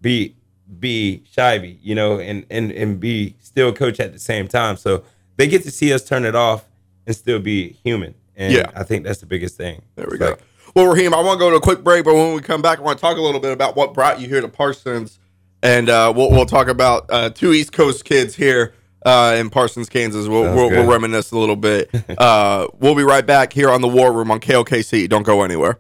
be 0.02 0.36
be 0.80 1.24
Scheibe, 1.36 1.78
you 1.82 1.96
know 1.96 2.20
and 2.20 2.46
and 2.50 2.72
and 2.72 3.00
be 3.00 3.36
still 3.40 3.72
coach 3.74 4.00
at 4.00 4.14
the 4.14 4.20
same 4.20 4.48
time. 4.48 4.78
So 4.78 5.04
they 5.38 5.48
get 5.48 5.64
to 5.64 5.72
see 5.72 5.94
us 5.94 6.04
turn 6.08 6.26
it 6.26 6.36
off 6.36 6.66
and 7.06 7.16
still 7.16 7.40
be 7.40 7.74
human. 7.84 8.16
And 8.36 8.54
Yeah. 8.54 8.72
i 8.76 8.84
think 8.84 9.04
that's 9.04 9.20
the 9.20 9.26
biggest 9.26 9.58
thing. 9.58 9.82
There 9.96 10.08
we 10.10 10.18
go. 10.18 10.38
Well, 10.76 10.88
Raheem, 10.88 11.14
I 11.14 11.22
want 11.22 11.38
to 11.38 11.44
go 11.44 11.50
to 11.50 11.58
a 11.58 11.62
quick 11.62 11.84
break, 11.84 12.06
but 12.06 12.14
when 12.16 12.34
we 12.34 12.42
come 12.42 12.62
back, 12.62 12.80
I 12.80 12.82
want 12.82 12.98
to 12.98 13.02
talk 13.02 13.18
a 13.18 13.22
little 13.22 13.42
bit 13.42 13.52
about 13.52 13.76
what 13.76 13.94
brought 13.94 14.22
you 14.22 14.30
here 14.30 14.40
to 14.40 14.48
Parsons, 14.48 15.20
and 15.62 15.90
uh, 15.90 16.14
we'll 16.16 16.32
we'll 16.32 16.46
talk 16.46 16.68
about 16.70 17.06
uh, 17.10 17.30
two 17.30 17.52
East 17.52 17.74
Coast 17.74 18.06
kids 18.06 18.36
here 18.36 18.74
uh, 19.06 19.36
in 19.38 19.50
Parsons, 19.50 19.90
Kansas. 19.90 20.28
We'll 20.28 20.54
we'll, 20.56 20.70
we'll 20.70 20.90
reminisce 20.90 21.32
a 21.32 21.38
little 21.38 21.56
bit. 21.56 21.90
uh, 22.18 22.68
we'll 22.80 22.96
be 22.96 23.04
right 23.04 23.26
back 23.26 23.54
here 23.54 23.70
on 23.70 23.82
the 23.82 23.88
War 23.88 24.14
Room 24.14 24.32
on 24.32 24.40
KOKC. 24.40 25.10
Don't 25.10 25.24
go 25.24 25.44
anywhere. 25.44 25.80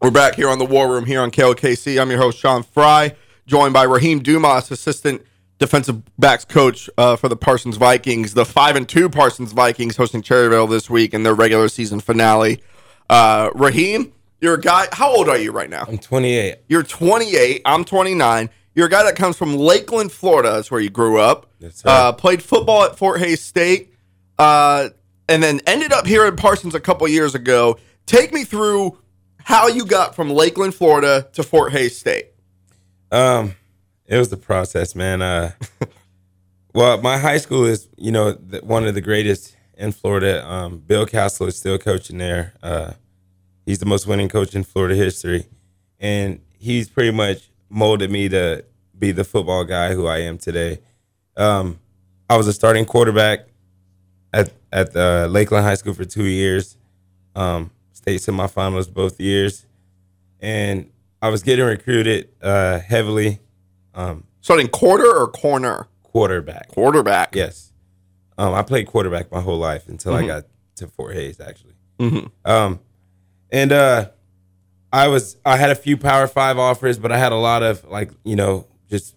We're 0.00 0.10
back 0.10 0.36
here 0.36 0.48
on 0.48 0.58
the 0.58 0.64
War 0.64 0.88
Room 0.88 1.06
here 1.06 1.20
on 1.20 1.30
KOKC. 1.30 2.00
I'm 2.00 2.10
your 2.10 2.20
host 2.20 2.38
Sean 2.38 2.62
Fry, 2.62 3.16
joined 3.46 3.74
by 3.74 3.82
Raheem 3.82 4.20
Dumas, 4.20 4.70
assistant 4.70 5.22
defensive 5.58 6.02
backs 6.18 6.44
coach 6.44 6.88
uh, 6.96 7.16
for 7.16 7.28
the 7.28 7.36
Parsons 7.36 7.76
Vikings. 7.76 8.34
The 8.34 8.44
five 8.44 8.76
and 8.76 8.88
two 8.88 9.08
Parsons 9.08 9.52
Vikings 9.52 9.96
hosting 9.96 10.22
Cherryvale 10.22 10.70
this 10.70 10.88
week 10.88 11.14
in 11.14 11.24
their 11.24 11.34
regular 11.34 11.68
season 11.68 12.00
finale. 12.00 12.62
Uh, 13.10 13.50
Raheem, 13.54 14.12
you're 14.40 14.54
a 14.54 14.60
guy. 14.60 14.86
How 14.92 15.10
old 15.10 15.28
are 15.28 15.38
you 15.38 15.50
right 15.50 15.68
now? 15.68 15.84
i'm 15.88 15.98
28 15.98 16.58
You're 16.68 16.82
28. 16.82 17.62
I'm 17.64 17.84
29. 17.84 18.50
You're 18.78 18.86
a 18.86 18.90
guy 18.90 19.02
that 19.02 19.16
comes 19.16 19.36
from 19.36 19.56
Lakeland, 19.56 20.12
Florida. 20.12 20.52
That's 20.52 20.70
where 20.70 20.80
you 20.80 20.88
grew 20.88 21.18
up. 21.18 21.50
Yes, 21.58 21.78
sir. 21.78 21.88
uh, 21.88 22.12
played 22.12 22.40
football 22.40 22.84
at 22.84 22.96
Fort 22.96 23.18
Hays 23.18 23.42
State, 23.42 23.92
uh, 24.38 24.90
and 25.28 25.42
then 25.42 25.60
ended 25.66 25.92
up 25.92 26.06
here 26.06 26.24
in 26.26 26.36
Parsons 26.36 26.76
a 26.76 26.80
couple 26.80 27.08
years 27.08 27.34
ago. 27.34 27.76
Take 28.06 28.32
me 28.32 28.44
through 28.44 28.96
how 29.38 29.66
you 29.66 29.84
got 29.84 30.14
from 30.14 30.30
Lakeland, 30.30 30.76
Florida, 30.76 31.26
to 31.32 31.42
Fort 31.42 31.72
Hays 31.72 31.98
State. 31.98 32.26
Um, 33.10 33.56
it 34.06 34.16
was 34.16 34.28
the 34.28 34.36
process, 34.36 34.94
man. 34.94 35.22
Uh, 35.22 35.50
well, 36.72 37.02
my 37.02 37.18
high 37.18 37.38
school 37.38 37.64
is, 37.64 37.88
you 37.96 38.12
know, 38.12 38.30
the, 38.30 38.60
one 38.60 38.86
of 38.86 38.94
the 38.94 39.00
greatest 39.00 39.56
in 39.76 39.90
Florida. 39.90 40.48
Um, 40.48 40.78
Bill 40.78 41.04
Castle 41.04 41.48
is 41.48 41.56
still 41.56 41.78
coaching 41.78 42.18
there. 42.18 42.54
Uh, 42.62 42.92
he's 43.66 43.80
the 43.80 43.86
most 43.86 44.06
winning 44.06 44.28
coach 44.28 44.54
in 44.54 44.62
Florida 44.62 44.94
history, 44.94 45.46
and 45.98 46.42
he's 46.60 46.88
pretty 46.88 47.10
much 47.10 47.48
molded 47.68 48.10
me 48.10 48.28
to 48.28 48.64
be 48.98 49.12
the 49.12 49.24
football 49.24 49.64
guy 49.64 49.94
who 49.94 50.06
I 50.06 50.18
am 50.18 50.38
today. 50.38 50.80
Um, 51.36 51.78
I 52.28 52.36
was 52.36 52.46
a 52.46 52.52
starting 52.52 52.84
quarterback 52.84 53.48
at 54.32 54.52
at 54.72 54.94
uh, 54.96 55.26
Lakeland 55.30 55.64
High 55.64 55.74
School 55.76 55.94
for 55.94 56.04
two 56.04 56.24
years. 56.24 56.76
Um, 57.34 57.70
state 57.92 58.20
semifinals 58.20 58.92
both 58.92 59.20
years, 59.20 59.66
and 60.40 60.90
I 61.22 61.28
was 61.28 61.42
getting 61.42 61.64
recruited 61.64 62.28
uh, 62.42 62.80
heavily. 62.80 63.38
Um, 63.94 64.24
Starting 64.40 64.68
quarter 64.68 65.10
or 65.10 65.28
corner? 65.28 65.86
quarterback. 66.02 66.68
Quarterback. 66.68 67.34
Yes, 67.36 67.72
um, 68.38 68.54
I 68.54 68.62
played 68.62 68.86
quarterback 68.86 69.30
my 69.30 69.40
whole 69.40 69.58
life 69.58 69.88
until 69.88 70.14
I 70.14 70.26
got 70.26 70.44
to 70.76 70.86
Fort 70.88 71.14
Hays, 71.14 71.38
actually. 71.40 71.74
Mhm. 72.00 72.30
Um, 72.44 72.80
and 73.50 73.72
uh, 73.72 74.10
I 74.92 75.08
was 75.08 75.36
I 75.44 75.56
had 75.56 75.70
a 75.70 75.74
few 75.74 75.96
Power 75.96 76.26
Five 76.26 76.58
offers, 76.58 76.98
but 76.98 77.12
I 77.12 77.18
had 77.18 77.32
a 77.32 77.36
lot 77.36 77.62
of 77.62 77.84
like 77.84 78.10
you 78.24 78.36
know 78.36 78.66
just 78.90 79.14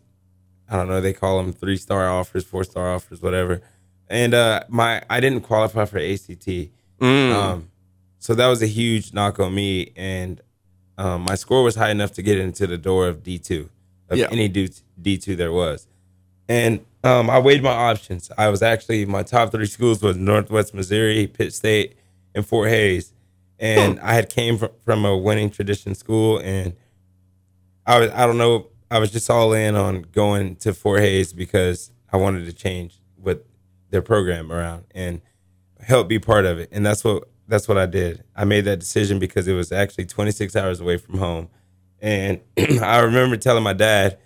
I 0.69 0.75
don't 0.77 0.88
know 0.88 1.01
they 1.01 1.13
call 1.13 1.38
them 1.41 1.53
three 1.53 1.77
star 1.77 2.10
offers, 2.10 2.43
four 2.43 2.63
star 2.63 2.93
offers, 2.93 3.21
whatever. 3.21 3.62
And 4.10 4.34
uh, 4.34 4.63
my 4.67 5.01
I 5.10 5.19
didn't 5.19 5.41
qualify 5.41 5.86
for 5.86 5.97
ACT, 5.99 6.69
Mm. 6.99 7.34
um, 7.34 7.69
so 8.19 8.36
that 8.36 8.47
was 8.47 8.62
a 8.62 8.67
huge 8.67 9.13
knock 9.13 9.39
on 9.39 9.55
me. 9.55 9.91
And 9.95 10.39
um, 10.97 11.21
my 11.23 11.36
score 11.36 11.63
was 11.63 11.75
high 11.75 11.89
enough 11.91 12.12
to 12.13 12.21
get 12.21 12.38
into 12.38 12.67
the 12.67 12.77
door 12.77 13.07
of 13.07 13.23
D 13.23 13.39
two 13.39 13.69
of 14.10 14.17
Yeah. 14.17 14.27
any 14.31 14.47
D 14.49 15.17
two 15.17 15.36
there 15.36 15.51
was. 15.53 15.88
And 16.49 16.86
um, 17.05 17.29
I 17.29 17.39
weighed 17.39 17.63
my 17.63 17.71
options. 17.71 18.29
I 18.38 18.49
was 18.49 18.62
actually 18.62 19.05
my 19.05 19.23
top 19.23 19.51
three 19.51 19.65
schools 19.65 20.03
was 20.03 20.17
Northwest 20.17 20.73
Missouri, 20.73 21.25
Pitt 21.27 21.53
State, 21.53 21.95
and 22.36 22.45
Fort 22.45 22.69
Hays. 22.69 23.13
And 23.62 24.00
I 24.00 24.13
had 24.13 24.30
came 24.30 24.58
from, 24.58 24.71
from 24.84 25.06
a 25.06 25.15
winning 25.15 25.50
tradition 25.50 25.95
school, 25.95 26.39
and 26.39 26.76
I 27.86 28.00
was 28.00 28.12
I 28.12 28.26
don't 28.26 28.38
know 28.38 28.67
I 28.91 29.00
was 29.00 29.10
just 29.10 29.30
all 29.30 29.54
in 29.54 29.76
on 29.76 30.02
going 30.02 30.58
to 30.58 30.74
Fort 30.74 31.00
Hays 31.00 31.32
because 31.32 31.91
I 32.12 32.17
wanted 32.17 32.45
to 32.45 32.54
change 32.54 33.00
what 33.15 33.45
their 33.89 34.02
program 34.02 34.52
around 34.52 34.86
and 34.91 35.21
help 35.80 36.10
be 36.10 36.19
part 36.19 36.45
of 36.45 36.60
it. 36.60 36.69
And 36.74 36.86
that's 36.86 37.04
what 37.04 37.30
that's 37.47 37.67
what 37.67 37.78
I 37.78 37.86
did. 37.86 38.24
I 38.36 38.43
made 38.43 38.65
that 38.65 38.80
decision 38.80 39.17
because 39.17 39.47
it 39.47 39.54
was 39.54 39.71
actually 39.71 40.06
26 40.06 40.56
hours 40.56 40.80
away 40.80 40.97
from 40.97 41.19
home. 41.19 41.50
And 42.02 42.41
I 42.82 43.00
remember 43.00 43.38
telling 43.38 43.63
my 43.63 43.74
dad, 43.74 44.17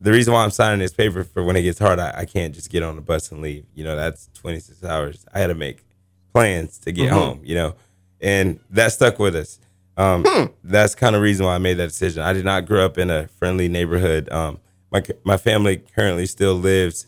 the 0.00 0.12
reason 0.12 0.32
why 0.32 0.44
I'm 0.44 0.50
signing 0.50 0.80
this 0.80 0.92
paper 0.92 1.24
for 1.24 1.42
when 1.42 1.56
it 1.56 1.62
gets 1.62 1.78
hard, 1.78 1.98
I, 1.98 2.12
I 2.18 2.24
can't 2.26 2.54
just 2.54 2.70
get 2.70 2.82
on 2.82 2.96
the 2.96 3.02
bus 3.02 3.32
and 3.32 3.40
leave. 3.40 3.66
You 3.74 3.84
know, 3.84 3.96
that's 3.96 4.28
26 4.34 4.84
hours. 4.84 5.24
I 5.32 5.40
had 5.40 5.48
to 5.48 5.54
make 5.54 5.84
plans 6.32 6.78
to 6.80 6.92
get 6.92 7.06
mm-hmm. 7.06 7.18
home, 7.18 7.40
you 7.42 7.54
know, 7.54 7.74
and 8.20 8.60
that 8.70 8.92
stuck 8.92 9.18
with 9.18 9.36
us. 9.36 9.58
Um, 9.96 10.24
That's 10.62 10.94
kind 10.94 11.16
of 11.16 11.22
reason 11.22 11.44
why 11.44 11.56
I 11.56 11.58
made 11.58 11.74
that 11.74 11.88
decision. 11.88 12.22
I 12.22 12.32
did 12.32 12.44
not 12.44 12.66
grow 12.66 12.84
up 12.84 12.98
in 12.98 13.10
a 13.10 13.26
friendly 13.26 13.68
neighborhood. 13.68 14.30
Um, 14.30 14.60
my 14.92 15.02
my 15.24 15.36
family 15.36 15.78
currently 15.78 16.26
still 16.26 16.54
lives 16.54 17.06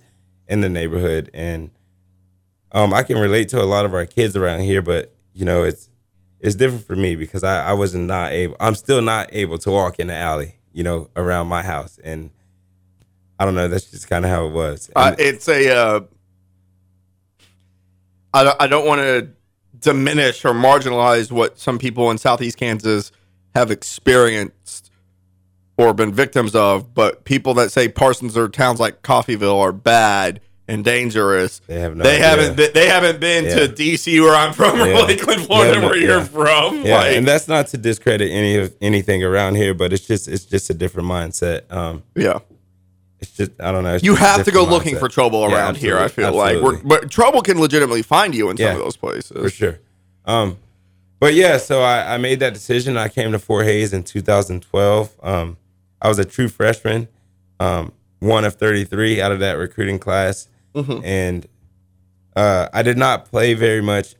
in 0.48 0.60
the 0.60 0.68
neighborhood, 0.68 1.30
and 1.32 1.70
um, 2.72 2.92
I 2.92 3.04
can 3.04 3.16
relate 3.18 3.48
to 3.50 3.62
a 3.62 3.64
lot 3.64 3.84
of 3.84 3.94
our 3.94 4.06
kids 4.06 4.36
around 4.36 4.60
here. 4.60 4.82
But 4.82 5.14
you 5.32 5.44
know, 5.44 5.62
it's 5.62 5.88
it's 6.40 6.56
different 6.56 6.84
for 6.84 6.96
me 6.96 7.14
because 7.14 7.44
I, 7.44 7.70
I 7.70 7.72
wasn't 7.74 8.06
not 8.06 8.32
able. 8.32 8.56
I'm 8.58 8.74
still 8.74 9.02
not 9.02 9.28
able 9.32 9.58
to 9.58 9.70
walk 9.70 10.00
in 10.00 10.08
the 10.08 10.16
alley, 10.16 10.56
you 10.72 10.82
know, 10.82 11.10
around 11.14 11.46
my 11.46 11.62
house, 11.62 11.98
and 12.02 12.30
I 13.38 13.44
don't 13.44 13.54
know. 13.54 13.68
That's 13.68 13.90
just 13.90 14.08
kind 14.08 14.24
of 14.24 14.30
how 14.30 14.46
it 14.46 14.52
was. 14.52 14.90
Uh, 14.96 15.14
it's 15.16 15.48
a. 15.48 15.74
Uh, 15.74 16.00
I 18.34 18.54
I 18.60 18.66
don't 18.66 18.86
want 18.86 19.00
to 19.00 19.30
diminish 19.78 20.44
or 20.44 20.52
marginalize 20.52 21.30
what 21.30 21.58
some 21.58 21.78
people 21.78 22.10
in 22.10 22.18
Southeast 22.18 22.56
Kansas 22.58 23.12
have 23.54 23.70
experienced 23.70 24.90
or 25.76 25.94
been 25.94 26.12
victims 26.12 26.54
of, 26.54 26.92
but 26.94 27.24
people 27.24 27.54
that 27.54 27.72
say 27.72 27.88
Parsons 27.88 28.36
or 28.36 28.48
towns 28.48 28.78
like 28.80 29.02
Coffeyville 29.02 29.58
are 29.60 29.72
bad 29.72 30.40
and 30.68 30.84
dangerous. 30.84 31.60
They 31.66 31.80
have 31.80 31.96
no 31.96 32.04
they 32.04 32.16
idea. 32.16 32.26
haven't 32.26 32.56
been, 32.56 32.70
they 32.74 32.86
haven't 32.88 33.18
been 33.20 33.44
to 33.44 33.66
DC 33.72 34.20
where 34.22 34.34
I'm 34.36 34.52
from 34.52 34.80
or 34.80 34.86
Yeah. 34.86 35.00
Lakeland, 35.00 35.42
Florida, 35.46 35.80
Yeah, 35.80 35.86
where 35.86 35.96
you're 35.96 36.20
from. 36.20 36.84
Yeah, 36.84 36.98
Like, 36.98 37.16
and 37.16 37.26
that's 37.26 37.48
not 37.48 37.68
to 37.68 37.78
discredit 37.78 38.30
any 38.30 38.56
of 38.56 38.76
anything 38.80 39.24
around 39.24 39.54
here, 39.56 39.72
but 39.74 39.92
it's 39.92 40.06
just 40.06 40.28
it's 40.28 40.44
just 40.44 40.68
a 40.70 40.74
different 40.74 41.08
mindset. 41.08 41.70
Um, 41.72 42.02
yeah. 42.14 42.38
It's 43.20 43.32
just 43.32 43.50
I 43.60 43.70
don't 43.72 43.84
know. 43.84 43.98
You 44.02 44.14
have 44.14 44.44
to 44.44 44.50
go 44.50 44.64
looking 44.64 44.94
mindset. 44.96 45.00
for 45.00 45.08
trouble 45.08 45.48
Yeah, 45.48 45.56
around 45.56 45.76
here. 45.76 45.98
I 45.98 46.08
feel 46.08 46.26
absolutely, 46.26 46.54
like, 46.62 46.82
We're, 46.84 47.00
but 47.00 47.10
trouble 47.10 47.42
can 47.42 47.60
legitimately 47.60 48.02
find 48.02 48.34
you 48.34 48.48
in 48.50 48.56
some 48.56 48.64
Yeah. 48.66 48.72
of 48.72 48.78
those 48.78 48.96
places. 48.96 49.32
for 49.40 49.50
sure. 49.50 49.78
Um, 50.24 50.56
but 51.18 51.34
yeah, 51.34 51.58
so 51.58 51.82
I, 51.82 52.14
I 52.14 52.16
made 52.18 52.40
that 52.40 52.54
decision. 52.54 52.96
I 52.96 53.08
came 53.08 53.32
to 53.32 53.38
Fort 53.38 53.66
Hays 53.66 53.92
in 53.92 54.04
2012. 54.04 55.16
Um, 55.22 55.58
I 56.00 56.08
was 56.08 56.18
a 56.18 56.24
true 56.24 56.48
freshman, 56.48 57.08
um, 57.58 57.92
one 58.20 58.44
of 58.46 58.54
33 58.54 59.20
out 59.20 59.30
of 59.32 59.38
that 59.40 59.58
recruiting 59.58 59.98
class, 59.98 60.48
and 60.74 61.46
uh, 62.36 62.68
I 62.72 62.82
did 62.82 62.96
not 62.96 63.26
play 63.26 63.52
very 63.54 63.82
much 63.82 64.14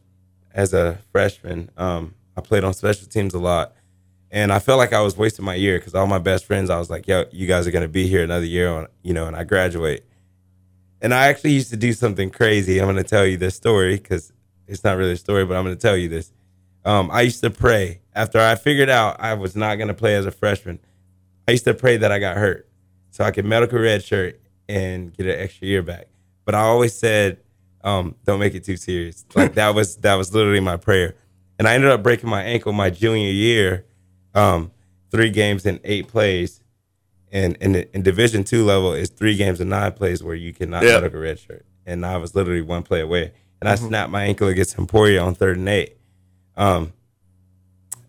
as 0.53 0.75
a 0.75 0.99
freshman. 1.13 1.71
Um, 1.79 2.15
I 2.37 2.43
played 2.43 2.65
on 2.65 2.75
special 2.75 3.07
teams 3.07 3.33
a 3.33 3.39
lot, 3.39 3.73
and 4.31 4.53
I 4.53 4.59
felt 4.59 4.79
like 4.79 4.93
I 4.93 5.01
was 5.01 5.16
wasting 5.16 5.45
my 5.45 5.55
year 5.55 5.79
because 5.79 5.95
all 5.95 6.07
my 6.07 6.19
best 6.19 6.45
friends, 6.45 6.71
I 6.71 6.79
was 6.79 6.90
like, 6.90 7.07
"Yo, 7.09 7.25
you 7.33 7.47
guys 7.47 7.66
are 7.66 7.71
gonna 7.71 7.88
be 7.88 8.07
here 8.07 8.23
another 8.23 8.45
year, 8.45 8.69
on, 8.69 8.87
you 9.03 9.12
know," 9.12 9.27
and 9.27 9.37
I 9.37 9.45
graduate. 9.45 10.05
And 11.03 11.14
I 11.14 11.29
actually 11.29 11.53
used 11.53 11.71
to 11.71 11.77
do 11.77 11.93
something 11.93 12.31
crazy. 12.31 12.79
I'm 12.79 12.87
gonna 12.87 13.03
tell 13.03 13.27
you 13.27 13.37
this 13.37 13.55
story 13.55 13.97
because 13.97 14.33
it's 14.69 14.85
not 14.85 14.97
really 14.97 15.12
a 15.12 15.16
story, 15.16 15.45
but 15.45 15.57
I'm 15.57 15.64
gonna 15.64 15.77
tell 15.77 15.97
you 15.97 16.09
this. 16.09 16.33
Um, 16.85 17.11
I 17.11 17.23
used 17.23 17.40
to 17.43 17.51
pray 17.51 18.01
after 18.14 18.38
I 18.40 18.55
figured 18.55 18.88
out 18.88 19.16
I 19.21 19.35
was 19.35 19.57
not 19.57 19.77
gonna 19.77 19.95
play 19.95 20.14
as 20.14 20.27
a 20.27 20.31
freshman. 20.31 20.79
I 21.49 21.53
used 21.53 21.64
to 21.64 21.75
pray 21.75 21.97
that 21.97 22.12
I 22.12 22.19
got 22.19 22.37
hurt 22.37 22.69
so 23.11 23.25
I 23.25 23.33
could 23.33 23.45
medical 23.45 23.79
red 23.79 24.05
shirt 24.05 24.40
and 24.69 25.12
get 25.16 25.27
an 25.27 25.38
extra 25.40 25.66
year 25.66 25.83
back. 25.83 26.07
But 26.45 26.55
I 26.55 26.61
always 26.61 26.95
said, 26.95 27.38
um, 27.83 28.14
"Don't 28.25 28.38
make 28.40 28.55
it 28.55 28.64
too 28.64 28.77
serious." 28.77 29.25
Like 29.35 29.55
that 29.55 29.75
was 29.75 29.97
that 29.97 30.14
was 30.14 30.33
literally 30.33 30.61
my 30.61 30.77
prayer. 30.77 31.16
And 31.59 31.69
I 31.69 31.75
ended 31.75 31.90
up 31.90 32.03
breaking 32.03 32.31
my 32.31 32.43
ankle 32.43 32.73
my 32.73 32.88
junior 32.90 33.31
year, 33.31 33.85
um, 34.35 34.71
three 35.11 35.31
games 35.31 35.66
and 35.66 35.81
eight 35.85 36.09
plays. 36.09 36.61
And 37.33 37.57
in, 37.59 37.77
in 37.77 38.03
Division 38.03 38.43
two 38.45 38.64
level, 38.64 38.93
is 38.93 39.09
three 39.11 39.37
games 39.37 39.61
and 39.61 39.71
nine 39.71 39.93
plays 39.93 40.23
where 40.23 40.35
you 40.35 40.53
cannot 40.53 40.83
Yeah. 40.83 40.95
medical 40.95 41.21
red 41.21 41.38
shirt. 41.38 41.64
And 41.87 42.05
I 42.05 42.16
was 42.16 42.35
literally 42.35 42.62
one 42.62 42.83
play 42.83 43.01
away. 43.01 43.33
And 43.61 43.69
I 43.69 43.75
snapped 43.77 44.11
my 44.11 44.25
ankle 44.25 44.49
against 44.49 44.79
Emporia 44.79 45.23
on 45.23 45.35
third 45.35 45.57
and 45.59 45.69
eight. 45.69 45.97
Um, 46.57 46.93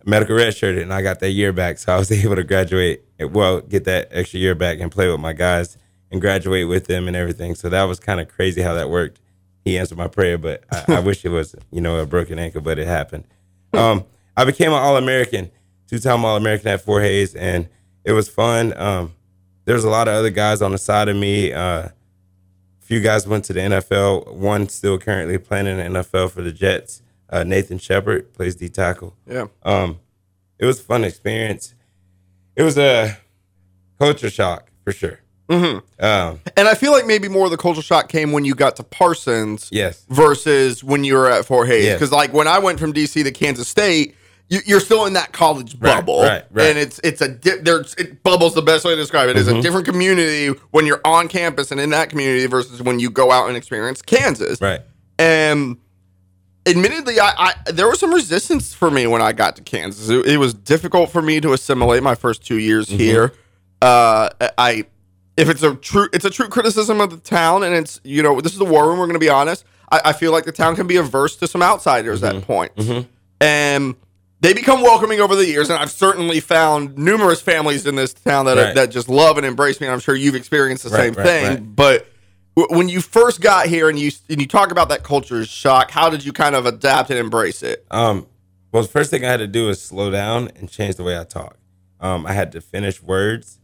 medical 0.06 0.36
red 0.36 0.56
shirt 0.56 0.78
and 0.78 0.94
I 0.94 1.02
got 1.02 1.20
that 1.20 1.32
year 1.32 1.54
back. 1.54 1.78
So 1.78 1.94
I 1.94 1.98
was 1.98 2.12
able 2.24 2.36
to 2.36 2.44
graduate, 2.44 3.04
well, 3.20 3.62
get 3.62 3.84
that 3.86 4.08
extra 4.12 4.40
year 4.40 4.56
back 4.56 4.80
and 4.80 4.92
play 4.92 5.10
with 5.10 5.20
my 5.20 5.34
guys 5.34 5.78
and 6.12 6.20
graduate 6.20 6.68
with 6.68 6.88
them 6.88 7.08
and 7.08 7.16
everything. 7.16 7.56
So 7.56 7.70
that 7.70 7.84
was 7.84 8.00
kind 8.00 8.20
of 8.20 8.28
crazy 8.28 8.62
how 8.62 8.74
that 8.74 8.90
worked. 8.90 9.20
He 9.64 9.78
answered 9.78 9.98
my 9.98 10.08
prayer, 10.08 10.38
but 10.40 10.64
I, 10.72 10.96
I 10.96 11.00
wish 11.02 11.24
it 11.24 11.30
was, 11.30 11.56
you 11.72 11.82
know, 11.82 12.00
a 12.00 12.06
broken 12.08 12.40
ankle, 12.40 12.62
but 12.62 12.80
it 12.80 12.88
happened. 12.88 13.26
Um, 13.74 14.06
I 14.36 14.44
became 14.46 14.72
an 14.72 14.80
All 14.80 14.98
American, 14.98 15.52
two 15.92 16.00
time 16.00 16.24
All 16.24 16.38
American 16.38 16.70
at 16.70 16.82
Fort 16.82 17.04
Hays, 17.04 17.36
and 17.36 17.68
it 18.06 18.14
was 18.14 18.30
fun. 18.30 18.74
Um, 18.78 19.14
there's 19.66 19.84
a 19.84 19.90
lot 19.90 20.08
of 20.08 20.14
other 20.14 20.30
guys 20.30 20.62
on 20.62 20.72
the 20.72 20.78
side 20.78 21.10
of 21.10 21.18
me. 21.18 21.52
Uh, 21.52 21.90
a 21.90 21.94
few 22.80 23.02
guys 23.02 23.28
went 23.28 23.44
to 23.46 23.54
the 23.54 23.60
NFL. 23.60 24.34
One 24.34 24.70
still 24.70 24.98
currently 24.98 25.38
playing 25.38 25.68
in 25.68 25.94
the 25.94 26.00
NFL 26.00 26.32
for 26.32 26.42
the 26.42 26.54
Jets. 26.54 27.02
Uh, 27.30 27.44
Nathan 27.44 27.78
Shepherd 27.78 28.34
plays 28.34 28.56
D 28.56 28.70
tackle. 28.70 29.16
Yeah. 29.28 29.48
Um, 29.64 30.00
it 30.58 30.66
was 30.66 30.80
a 30.80 30.84
fun 30.84 31.04
experience. 31.04 31.76
It 32.56 32.64
was 32.64 32.78
a 32.78 33.18
culture 34.00 34.30
shock 34.30 34.72
for 34.86 34.94
sure. 34.94 35.20
Mm-hmm. 35.50 36.04
Um, 36.04 36.40
And 36.56 36.70
I 36.70 36.76
feel 36.76 36.94
like 36.94 37.06
maybe 37.06 37.28
more 37.28 37.46
of 37.46 37.52
the 37.52 37.58
cultural 37.58 37.82
shock 37.82 38.08
came 38.08 38.32
when 38.32 38.46
you 38.46 38.56
got 38.56 38.78
to 38.78 38.84
Parsons 38.84 39.68
yes, 39.74 40.06
versus 40.08 40.84
when 40.84 41.04
you 41.04 41.16
were 41.16 41.30
at 41.30 41.46
Fort 41.46 41.68
Hays. 41.68 41.84
Yes. 41.84 41.96
Because 42.00 42.14
like 42.14 42.32
when 42.32 42.48
I 42.48 42.60
went 42.60 42.80
from 42.80 42.94
DC 42.94 43.24
to 43.24 43.32
Kansas 43.32 43.68
State, 43.68 44.16
you're 44.66 44.80
still 44.82 45.06
in 45.06 45.14
that 45.14 45.32
college 45.32 45.80
bubble, 45.80 46.22
right, 46.24 46.44
right. 46.52 46.68
and 46.70 46.78
it's 46.78 47.00
it's 47.04 47.22
a 47.22 47.30
di- 47.30 47.58
there's 47.62 47.94
it 47.96 48.22
bubbles 48.22 48.54
the 48.54 48.62
best 48.62 48.84
way 48.84 48.92
to 48.92 48.98
describe 49.02 49.30
it 49.30 49.38
is 49.38 49.48
Mm-hmm. 49.48 49.60
a 49.60 49.62
different 49.62 49.86
community 49.86 50.48
when 50.72 50.86
you're 50.86 51.00
on 51.06 51.28
campus 51.30 51.72
and 51.72 51.80
in 51.80 51.90
that 51.92 52.10
community 52.10 52.46
versus 52.48 52.82
when 52.82 53.00
you 53.00 53.10
go 53.10 53.32
out 53.32 53.48
and 53.48 53.56
experience 53.56 54.02
Kansas. 54.02 54.60
right. 54.60 54.82
And 55.18 55.78
admittedly, 56.66 57.20
I, 57.20 57.54
I 57.66 57.72
there 57.72 57.88
was 57.88 58.00
some 58.00 58.14
resistance 58.14 58.74
for 58.74 58.92
me 58.92 59.08
when 59.08 59.22
I 59.22 59.32
got 59.32 59.56
to 59.56 59.64
Kansas. 59.64 60.10
It, 60.10 60.26
it 60.28 60.38
was 60.38 60.54
difficult 60.54 61.10
for 61.12 61.22
me 61.22 61.40
to 61.42 61.54
assimilate 61.54 62.04
my 62.04 62.16
first 62.16 62.46
two 62.46 62.58
years 62.60 62.88
Mm-hmm. 62.88 62.98
here. 62.98 63.34
Uh, 63.82 64.30
I 64.58 64.86
if 65.38 65.50
it's 65.50 65.64
a 65.64 65.76
true 65.76 66.08
it's 66.14 66.26
a 66.26 66.30
true 66.30 66.48
criticism 66.50 67.00
of 67.02 67.10
the 67.10 67.18
town, 67.18 67.64
and 67.64 67.74
it's 67.74 68.00
you 68.04 68.22
know 68.22 68.42
this 68.42 68.52
is 68.52 68.60
the 68.60 68.66
war 68.66 68.88
room. 68.90 69.00
We're 69.00 69.06
going 69.08 69.14
to 69.14 69.20
be 69.20 69.30
honest. 69.30 69.64
I, 69.92 70.02
I 70.06 70.14
feel 70.14 70.32
like 70.32 70.46
the 70.46 70.52
town 70.52 70.76
can 70.76 70.88
be 70.88 70.98
averse 70.98 71.36
to 71.38 71.48
some 71.48 71.62
outsiders 71.64 72.22
Mm-hmm. 72.22 72.38
at 72.38 72.44
points, 72.44 73.06
and 73.40 73.96
they 74.42 74.54
become 74.54 74.82
welcoming 74.82 75.20
over 75.22 75.36
the 75.36 75.46
years. 75.46 75.70
And 75.70 75.80
I've 75.80 75.92
certainly 75.92 76.40
found 76.40 76.98
numerous 76.98 77.42
families 77.42 77.86
in 77.86 77.96
this 77.96 78.14
town 78.14 78.46
that 78.46 78.58
Right. 78.58 78.76
that 78.76 78.92
just 78.92 79.08
love 79.08 79.38
and 79.38 79.46
embrace 79.46 79.80
me. 79.80 79.88
And 79.88 79.94
I'm 79.94 80.00
sure 80.00 80.16
you've 80.16 80.36
experienced 80.36 80.84
the 80.84 80.90
Right, 80.90 80.98
same 81.00 81.14
right, 81.14 81.26
thing. 81.58 81.72
But 81.76 82.08
w- 82.58 82.78
when 82.78 82.90
you 82.90 83.02
first 83.02 83.40
got 83.42 83.68
here 83.68 83.88
and 83.88 83.98
you 84.00 84.12
and 84.30 84.42
you 84.42 84.48
talk 84.48 84.72
about 84.72 84.90
that 84.90 85.04
culture 85.04 85.46
shock, 85.46 85.92
how 85.92 86.10
did 86.10 86.26
you 86.26 86.34
kind 86.34 86.56
of 86.56 86.66
adapt 86.66 87.10
and 87.12 87.20
embrace 87.20 87.64
it? 87.64 87.86
Um, 87.92 88.28
well, 88.72 88.84
the 88.84 88.90
first 88.90 89.12
thing 89.12 89.24
I 89.24 89.30
had 89.30 89.38
to 89.38 89.48
do 89.48 89.70
is 89.70 89.82
slow 89.82 90.10
down 90.12 90.50
and 90.56 90.70
change 90.70 90.96
the 90.96 91.04
way 91.04 91.18
I 91.20 91.24
talk. 91.24 91.58
Um, 92.00 92.26
I 92.26 92.34
had 92.34 92.52
to 92.54 92.62
finish 92.62 93.02
words, 93.04 93.60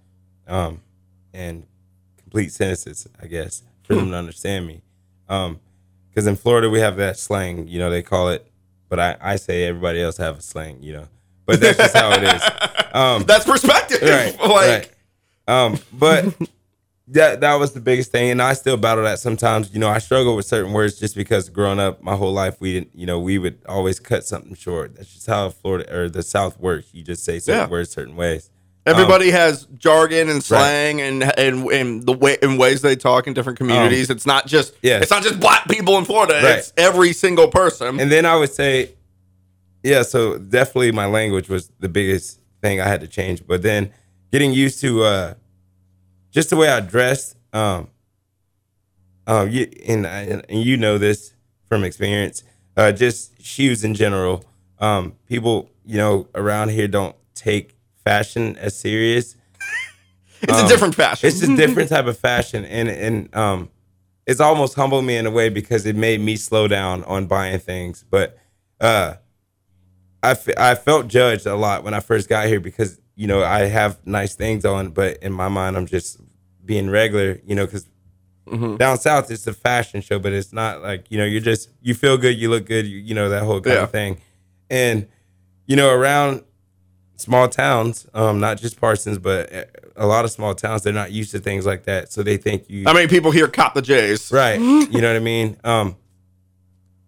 um, 0.47 0.81
and 1.33 1.65
complete 2.17 2.51
sentences, 2.51 3.07
I 3.21 3.25
guess, 3.27 3.63
for 3.83 3.95
them 3.95 4.11
to 4.11 4.15
understand 4.17 4.67
me. 4.67 4.81
Um, 5.29 5.59
because 6.09 6.27
in 6.27 6.35
Florida 6.35 6.69
we 6.69 6.79
have 6.81 6.97
that 6.97 7.17
slang, 7.17 7.67
you 7.67 7.79
know, 7.79 7.89
they 7.89 8.01
call 8.03 8.29
it, 8.29 8.45
but 8.89 8.99
I, 8.99 9.17
I 9.19 9.35
say 9.37 9.63
everybody 9.65 10.01
else 10.01 10.17
have 10.17 10.39
a 10.39 10.41
slang, 10.41 10.81
you 10.81 10.93
know, 10.93 11.07
but 11.45 11.59
that's 11.59 11.77
just 11.77 11.95
how 11.95 12.11
it 12.11 12.23
is. 12.23 12.41
Um, 12.93 13.23
That's 13.23 13.45
perspective. 13.45 13.99
right, 14.01 14.35
like 14.39 14.49
right. 14.49 14.91
Um, 15.47 15.77
but 15.93 16.25
that 17.09 17.41
that 17.41 17.55
was 17.55 17.73
the 17.73 17.79
biggest 17.79 18.11
thing, 18.11 18.31
and 18.31 18.41
I 18.41 18.53
still 18.53 18.75
battle 18.77 19.03
that 19.03 19.19
sometimes. 19.19 19.71
You 19.71 19.79
know, 19.79 19.87
I 19.89 19.99
struggle 19.99 20.35
with 20.35 20.45
certain 20.47 20.73
words 20.73 20.97
just 20.99 21.15
because 21.15 21.47
growing 21.49 21.79
up 21.79 22.01
my 22.01 22.15
whole 22.15 22.33
life, 22.33 22.59
we 22.59 22.73
didn't, 22.73 22.91
you 22.95 23.05
know, 23.05 23.19
we 23.19 23.37
would 23.37 23.59
always 23.67 23.99
cut 23.99 24.25
something 24.25 24.55
short. 24.55 24.95
That's 24.95 25.13
just 25.13 25.27
how 25.27 25.49
Florida 25.51 25.95
or 25.95 26.09
the 26.09 26.23
South 26.23 26.59
works. 26.59 26.87
You 26.91 27.03
just 27.03 27.23
say 27.23 27.37
certain 27.39 27.61
Yeah. 27.61 27.67
words 27.69 27.91
certain 27.91 28.15
ways. 28.15 28.49
Everybody 28.87 29.29
has 29.31 29.65
jargon 29.77 30.29
and 30.29 30.43
slang 30.43 31.01
and 31.01 31.23
and 31.37 31.67
and 31.71 32.03
the 32.05 32.13
way 32.13 32.37
in 32.41 32.57
ways 32.57 32.81
they 32.81 32.95
talk 32.95 33.27
in 33.27 33.33
different 33.33 33.57
communities. 33.57 34.09
it's 34.09 34.25
not 34.25 34.47
just 34.47 34.73
yes. 34.81 35.01
it's 35.03 35.11
not 35.11 35.23
just 35.23 35.39
black 35.39 35.67
people 35.67 35.97
in 35.97 36.05
Florida. 36.05 36.33
Right. 36.35 36.57
It's 36.59 36.73
every 36.77 37.13
single 37.13 37.47
person. 37.49 37.99
And 37.99 38.11
then 38.11 38.25
I 38.25 38.35
would 38.35 38.51
say, 38.51 38.93
yeah, 39.83 40.01
so 40.03 40.37
definitely 40.37 40.91
my 40.91 41.05
language 41.05 41.49
was 41.49 41.71
the 41.79 41.89
biggest 41.89 42.39
thing 42.61 42.81
I 42.81 42.87
had 42.87 43.01
to 43.01 43.07
change. 43.07 43.45
But 43.45 43.61
then 43.61 43.91
getting 44.31 44.51
used 44.53 44.81
to 44.81 45.03
uh, 45.03 45.33
just 46.31 46.49
the 46.49 46.55
way 46.55 46.69
I 46.69 46.79
dressed, 46.79 47.35
um, 47.53 47.89
um, 49.27 49.49
you, 49.49 49.69
and, 49.87 50.07
I- 50.07 50.21
and 50.21 50.45
you 50.49 50.77
know 50.77 50.97
this 50.97 51.33
from 51.67 51.83
experience, 51.83 52.43
uh, 52.75 52.91
just 52.91 53.41
shoes 53.41 53.83
in 53.83 53.93
general. 53.93 54.43
Um, 54.79 55.15
people, 55.27 55.69
you 55.85 55.97
know, 55.97 56.27
around 56.35 56.69
here 56.69 56.87
don't 56.87 57.15
take 57.33 57.76
fashion 58.07 58.55
as 58.57 58.77
serious. 58.77 59.35
it's 60.41 60.57
a 60.57 60.61
um, 60.61 60.67
different 60.67 60.95
fashion. 60.95 61.27
It's 61.27 61.41
a 61.41 61.55
different 61.61 61.89
type 61.89 62.05
of 62.05 62.17
fashion, 62.17 62.63
and 62.65 62.87
and 62.89 63.35
um, 63.35 63.69
it's 64.25 64.39
almost 64.39 64.75
humbled 64.75 65.05
me 65.05 65.17
in 65.17 65.25
a 65.25 65.31
way 65.31 65.49
because 65.49 65.85
it 65.85 65.95
made 65.95 66.21
me 66.21 66.35
slow 66.35 66.67
down 66.67 67.03
on 67.03 67.27
buying 67.27 67.59
things. 67.59 68.05
But 68.09 68.37
uh, 68.79 69.15
I 70.23 70.35
I 70.57 70.75
felt 70.75 71.07
judged 71.07 71.45
a 71.45 71.55
lot 71.55 71.83
when 71.83 71.93
I 71.93 71.99
first 71.99 72.29
got 72.29 72.47
here 72.47 72.59
because 72.59 72.99
you 73.15 73.27
know 73.27 73.43
I 73.43 73.65
have 73.65 73.97
nice 74.05 74.35
things 74.35 74.65
on, 74.65 74.89
but 74.89 75.17
in 75.17 75.33
my 75.33 75.47
mind 75.49 75.75
I'm 75.77 75.85
just 75.85 76.19
being 76.65 76.89
regular, 76.89 77.39
you 77.45 77.55
know, 77.55 77.65
because 77.65 77.87
down 78.77 78.97
south 78.97 79.29
it's 79.31 79.45
a 79.47 79.53
fashion 79.53 79.99
show, 80.01 80.19
but 80.19 80.31
it's 80.33 80.53
not 80.53 80.81
like 80.81 81.11
you 81.11 81.17
know 81.17 81.25
you're 81.25 81.41
just 81.41 81.69
you 81.81 81.93
feel 81.93 82.17
good, 82.17 82.37
you 82.37 82.49
look 82.49 82.65
good, 82.65 82.85
you, 82.87 82.97
you 82.97 83.13
know 83.15 83.29
that 83.29 83.43
whole 83.43 83.59
kind 83.61 83.75
Yeah. 83.75 83.83
of 83.83 83.91
thing, 83.91 84.21
and 84.69 85.07
you 85.65 85.75
know 85.75 85.89
around 85.93 86.43
small 87.17 87.49
towns, 87.49 88.07
um, 88.13 88.39
not 88.39 88.57
just 88.57 88.79
Parsons, 88.79 89.17
but 89.17 89.51
a 89.95 90.05
lot 90.07 90.23
of 90.23 90.31
small 90.31 90.55
towns, 90.55 90.83
they're 90.83 90.93
not 90.93 91.11
used 91.11 91.31
to 91.31 91.39
things 91.39 91.65
like 91.65 91.83
that, 91.83 92.11
so 92.11 92.23
they 92.23 92.37
think 92.37 92.69
you 92.69 92.85
How 92.85 92.93
many 92.93 93.07
people 93.07 93.31
here 93.31 93.47
cop 93.47 93.73
the 93.73 93.81
J's? 93.81 94.31
right. 94.31 94.59
You 94.89 95.01
know 95.01 95.09
what 95.09 95.17
I 95.17 95.19
mean? 95.19 95.57
Um, 95.63 95.95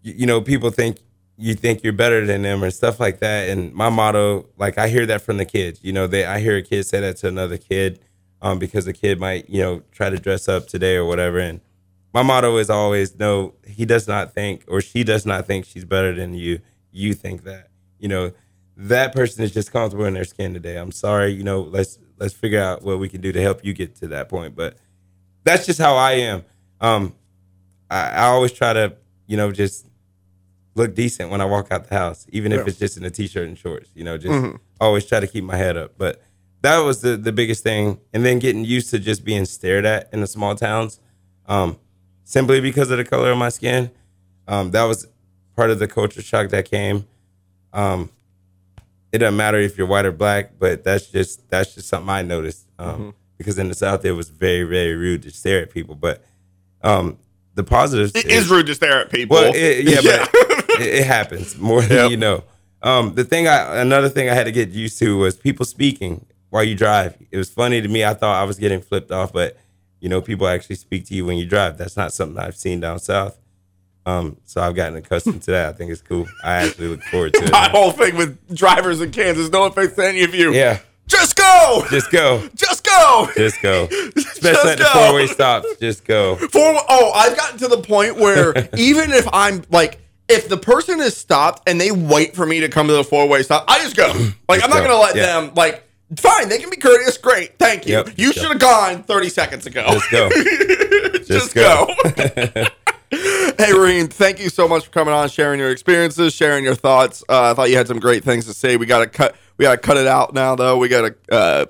you, 0.01 0.13
you 0.17 0.25
know, 0.25 0.41
people 0.41 0.69
think 0.71 0.97
you 1.37 1.55
think 1.55 1.83
you're 1.83 1.93
better 1.93 2.25
than 2.25 2.41
them 2.41 2.61
or 2.61 2.69
stuff 2.69 2.99
like 2.99 3.19
that. 3.19 3.47
And 3.47 3.73
my 3.73 3.89
motto, 3.89 4.47
like 4.57 4.77
I 4.77 4.89
hear 4.89 5.05
that 5.05 5.21
from 5.21 5.37
the 5.37 5.45
kids. 5.45 5.79
You 5.81 5.93
know, 5.93 6.05
they 6.05 6.25
I 6.25 6.39
hear 6.41 6.57
a 6.57 6.61
kid 6.61 6.85
say 6.85 6.99
that 6.99 7.15
to 7.17 7.29
another 7.29 7.57
kid, 7.57 7.99
um, 8.41 8.59
because 8.59 8.85
a 8.87 8.93
kid 8.93 9.19
might 9.19 9.49
you 9.49 9.61
know 9.61 9.81
try 9.91 10.09
to 10.09 10.17
dress 10.17 10.49
up 10.49 10.67
today 10.67 10.95
or 10.95 11.05
whatever, 11.05 11.39
and 11.39 11.61
my 12.13 12.23
motto 12.23 12.57
is 12.57 12.69
always 12.69 13.17
no. 13.17 13.53
He 13.65 13.85
does 13.85 14.07
not 14.07 14.33
think, 14.33 14.65
or 14.67 14.81
she 14.81 15.03
does 15.05 15.25
not 15.25 15.45
think 15.47 15.65
she's 15.65 15.85
better 15.85 16.13
than 16.13 16.33
you. 16.33 16.59
You 16.91 17.13
think 17.13 17.43
that. 17.45 17.69
You 17.99 18.09
know, 18.09 18.31
that 18.81 19.13
person 19.13 19.43
is 19.43 19.51
just 19.51 19.73
comfortable 19.73 20.05
in 20.05 20.13
their 20.13 20.23
skin 20.23 20.53
today. 20.53 20.77
I'm 20.77 20.91
sorry. 20.91 21.33
You 21.33 21.43
know, 21.43 21.61
let's 21.61 21.99
let's 22.17 22.33
figure 22.33 22.61
out 22.61 22.81
what 22.81 22.97
we 22.97 23.09
can 23.09 23.19
do 23.19 23.31
to 23.33 23.41
help 23.41 23.63
you 23.63 23.73
get 23.73 23.95
to 23.97 24.07
that 24.07 24.29
point. 24.29 24.55
But 24.55 24.77
that's 25.43 25.65
just 25.65 25.79
how 25.79 25.95
I 25.95 26.13
am. 26.13 26.45
Um, 26.79 27.15
I, 27.89 28.09
I 28.09 28.25
always 28.27 28.53
try 28.53 28.71
to, 28.71 28.95
you 29.27 29.35
know, 29.35 29.51
just 29.51 29.85
look 30.75 30.95
decent 30.95 31.29
when 31.29 31.41
I 31.41 31.45
walk 31.45 31.71
out 31.71 31.89
the 31.89 31.95
house, 31.95 32.25
even 32.29 32.53
if 32.53 32.67
it's 32.67 32.79
just 32.79 32.95
in 32.95 33.03
a 33.03 33.09
t-shirt 33.09 33.47
and 33.47 33.57
shorts. 33.57 33.89
You 33.95 34.05
know, 34.05 34.17
just 34.17 34.31
always 34.79 35.05
try 35.05 35.19
to 35.19 35.27
keep 35.27 35.43
my 35.43 35.57
head 35.57 35.75
up. 35.75 35.97
But 35.97 36.21
that 36.61 36.79
was 36.79 37.01
the 37.01 37.17
the 37.17 37.33
biggest 37.33 37.63
thing, 37.63 37.99
and 38.13 38.25
then 38.25 38.39
getting 38.39 38.63
used 38.63 38.91
to 38.91 38.99
just 38.99 39.25
being 39.25 39.43
stared 39.43 39.85
at 39.85 40.07
in 40.13 40.21
the 40.21 40.27
small 40.27 40.55
towns, 40.55 41.01
um, 41.47 41.77
simply 42.23 42.61
because 42.61 42.91
of 42.91 42.97
the 42.97 43.03
color 43.03 43.31
of 43.31 43.37
my 43.37 43.49
skin. 43.49 43.91
Um, 44.47 44.71
that 44.71 44.83
was 44.83 45.05
part 45.55 45.69
of 45.69 45.79
the 45.79 45.87
culture 45.87 46.21
shock 46.21 46.49
that 46.49 46.63
came. 46.63 47.05
Um, 47.73 48.09
it 49.11 49.17
doesn't 49.19 49.37
matter 49.37 49.57
if 49.57 49.77
you're 49.77 49.87
white 49.87 50.05
or 50.05 50.11
black, 50.11 50.59
but 50.59 50.83
that's 50.83 51.07
just 51.07 51.49
that's 51.49 51.75
just 51.75 51.87
something 51.87 52.09
I 52.09 52.21
noticed. 52.21 52.65
Um, 52.77 53.13
Because 53.37 53.57
in 53.57 53.69
the 53.69 53.73
South, 53.75 54.03
it 54.05 54.11
was 54.11 54.29
very 54.29 54.63
very 54.63 54.95
rude 54.95 55.23
to 55.23 55.31
stare 55.31 55.61
at 55.61 55.71
people. 55.71 55.95
But 55.95 56.23
um, 56.83 57.17
the 57.55 57.63
positives 57.63 58.13
It 58.15 58.25
is 58.27 58.49
rude 58.49 58.67
to 58.67 58.75
stare 58.75 58.99
at 59.01 59.09
people. 59.09 59.35
well, 59.37 59.51
it, 59.55 59.83
yeah, 59.85 60.01
but 60.01 60.29
it, 60.81 60.87
it 60.99 61.05
happens 61.05 61.57
more 61.57 61.81
than 61.81 61.97
Yep. 61.97 62.11
you 62.11 62.17
know. 62.17 62.43
Um, 62.81 63.13
the 63.15 63.23
thing 63.25 63.47
I 63.47 63.81
another 63.81 64.09
thing 64.09 64.29
I 64.29 64.33
had 64.33 64.45
to 64.45 64.51
get 64.51 64.69
used 64.69 64.97
to 64.99 65.17
was 65.17 65.35
people 65.35 65.65
speaking 65.65 66.25
while 66.49 66.63
you 66.63 66.75
drive. 66.75 67.15
It 67.31 67.37
was 67.37 67.49
funny 67.49 67.81
to 67.81 67.87
me. 67.87 68.05
I 68.05 68.13
thought 68.13 68.41
I 68.41 68.45
was 68.45 68.57
getting 68.57 68.79
flipped 68.81 69.11
off, 69.11 69.33
but 69.33 69.57
you 69.99 70.07
know, 70.07 70.21
people 70.21 70.47
actually 70.47 70.77
speak 70.77 71.05
to 71.07 71.13
you 71.13 71.25
when 71.25 71.37
you 71.37 71.45
drive. 71.45 71.77
That's 71.77 71.97
not 71.97 72.13
something 72.13 72.37
I've 72.39 72.55
seen 72.55 72.79
down 72.79 72.99
south. 72.99 73.37
Um, 74.05 74.37
so 74.45 74.61
I've 74.61 74.75
gotten 74.75 74.95
accustomed 74.95 75.43
to 75.43 75.51
that. 75.51 75.69
I 75.69 75.73
think 75.73 75.91
it's 75.91 76.01
cool. 76.01 76.25
I 76.43 76.65
actually 76.65 76.87
look 76.87 77.03
forward 77.03 77.33
to 77.33 77.43
it. 77.43 77.51
My 77.51 77.69
whole 77.69 77.91
thing 77.91 78.15
with 78.15 78.55
drivers 78.55 79.01
in 79.01 79.11
Kansas, 79.11 79.49
no 79.49 79.63
offense 79.65 79.93
to 79.95 80.07
any 80.07 80.23
of 80.23 80.33
you. 80.33 80.51
Yeah, 80.53 80.79
Just 81.07 81.35
go. 81.35 81.83
just 81.91 82.09
go, 82.11 82.47
Just 82.55 82.83
go. 82.85 83.29
just 83.35 83.61
go. 83.61 83.87
Just 84.15 84.17
Especially 84.17 84.71
at 84.71 84.77
the 84.79 84.83
go. 84.85 85.05
four 85.05 85.13
way 85.15 85.27
stops. 85.27 85.67
Just 85.79 86.05
go. 86.05 86.37
Oh, 86.55 87.11
I've 87.13 87.35
gotten 87.37 87.59
to 87.59 87.67
the 87.67 87.81
point 87.81 88.15
where 88.17 88.53
even 88.77 89.11
if 89.11 89.27
I'm 89.31 89.63
like, 89.69 89.99
if 90.27 90.47
the 90.49 90.57
person 90.57 90.99
is 90.99 91.15
stopped 91.17 91.67
and 91.67 91.79
they 91.79 91.91
wait 91.91 92.35
for 92.35 92.45
me 92.45 92.61
to 92.61 92.69
come 92.69 92.87
to 92.87 92.93
the 92.93 93.03
four 93.03 93.27
way 93.27 93.43
stop, 93.43 93.65
I 93.67 93.79
just 93.79 93.95
go. 93.95 94.07
Like 94.49 94.61
Just 94.61 94.63
I'm 94.63 94.69
not 94.69 94.81
gonna 94.87 94.99
let 94.99 95.15
Yeah. 95.15 95.41
them 95.41 95.51
like. 95.55 95.85
Fine, 96.17 96.49
they 96.49 96.57
can 96.57 96.71
be 96.71 96.77
courteous. 96.77 97.19
Great, 97.19 97.59
thank 97.59 97.85
you. 97.85 97.93
Yep, 97.97 98.13
you 98.17 98.33
should 98.33 98.45
have 98.49 98.57
gone 98.57 99.03
30 99.03 99.29
seconds 99.29 99.67
ago. 99.67 99.85
Just 99.91 100.09
go. 100.09 100.29
Just 100.31 101.27
Just 101.27 101.53
go. 101.53 101.85
go. 102.15 102.63
Hey, 103.59 103.73
Raheem, 103.73 104.07
thank 104.07 104.39
you 104.39 104.49
so 104.49 104.67
much 104.67 104.85
for 104.85 104.91
coming 104.91 105.13
on, 105.13 105.27
sharing 105.27 105.59
your 105.59 105.69
experiences, 105.69 106.33
sharing 106.33 106.63
your 106.63 106.75
thoughts. 106.75 107.23
Uh, 107.27 107.51
I 107.51 107.53
thought 107.53 107.69
you 107.69 107.75
had 107.75 107.87
some 107.87 107.99
great 107.99 108.23
things 108.23 108.45
to 108.45 108.53
say. 108.53 108.77
We 108.77 108.85
gotta 108.85 109.07
cut. 109.07 109.35
We 109.57 109.63
gotta 109.63 109.77
cut 109.77 109.97
it 109.97 110.07
out 110.07 110.33
now, 110.33 110.55
though. 110.55 110.77
We 110.77 110.87
gotta 110.87 111.15
uh, 111.29 111.65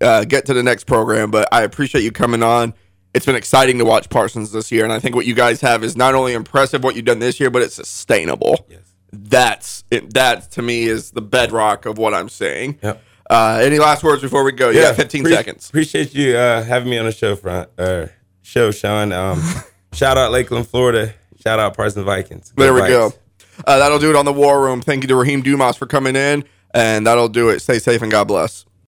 uh, 0.00 0.24
get 0.24 0.46
to 0.46 0.54
the 0.54 0.62
next 0.62 0.84
program. 0.84 1.30
But 1.30 1.48
I 1.50 1.62
appreciate 1.62 2.04
you 2.04 2.12
coming 2.12 2.42
on. 2.42 2.74
It's 3.14 3.26
been 3.26 3.36
exciting 3.36 3.78
to 3.78 3.84
watch 3.84 4.10
Parsons 4.10 4.52
this 4.52 4.70
year, 4.70 4.84
and 4.84 4.92
I 4.92 4.98
think 4.98 5.14
what 5.14 5.26
you 5.26 5.34
guys 5.34 5.60
have 5.62 5.82
is 5.82 5.96
not 5.96 6.14
only 6.14 6.34
impressive 6.34 6.84
what 6.84 6.96
you've 6.96 7.04
done 7.06 7.18
this 7.18 7.40
year, 7.40 7.50
but 7.50 7.62
it's 7.62 7.74
sustainable. 7.74 8.66
Yes. 8.68 8.80
That's 9.12 9.84
it, 9.90 10.14
that 10.14 10.50
to 10.52 10.62
me 10.62 10.84
is 10.84 11.10
the 11.10 11.20
bedrock 11.22 11.86
of 11.86 11.98
what 11.98 12.14
I'm 12.14 12.28
saying. 12.28 12.78
Yep. 12.82 13.02
Uh, 13.28 13.60
any 13.62 13.78
last 13.78 14.02
words 14.02 14.20
before 14.20 14.44
we 14.44 14.52
go? 14.52 14.68
Yeah, 14.70 14.82
got 14.82 14.96
15 14.96 15.22
Pre- 15.22 15.32
seconds. 15.32 15.68
Appreciate 15.68 16.14
you 16.14 16.36
uh, 16.36 16.62
having 16.62 16.90
me 16.90 16.98
on 16.98 17.06
the 17.06 17.12
show, 17.12 17.36
front 17.36 17.70
uh, 17.78 18.06
show, 18.42 18.70
Sean. 18.70 19.12
Um, 19.12 19.42
shout 19.92 20.18
out 20.18 20.32
Lakeland, 20.32 20.66
Florida. 20.66 21.14
Shout 21.42 21.58
out 21.58 21.76
Parsons 21.76 22.04
Vikings. 22.04 22.52
Go 22.52 22.62
There 22.64 22.74
we 22.74 22.80
Vikes. 22.82 22.88
go. 22.88 23.12
Uh, 23.66 23.78
that'll 23.78 23.98
do 23.98 24.10
it 24.10 24.16
on 24.16 24.24
the 24.24 24.32
War 24.32 24.62
Room. 24.62 24.80
Thank 24.80 25.02
you 25.02 25.08
to 25.08 25.16
Raheem 25.16 25.42
Dumas 25.42 25.76
for 25.76 25.86
coming 25.86 26.16
in, 26.16 26.44
and 26.72 27.06
that'll 27.06 27.28
do 27.28 27.48
it. 27.50 27.60
Stay 27.60 27.78
safe 27.78 28.00
and 28.02 28.10
God 28.10 28.28
bless. 28.28 28.64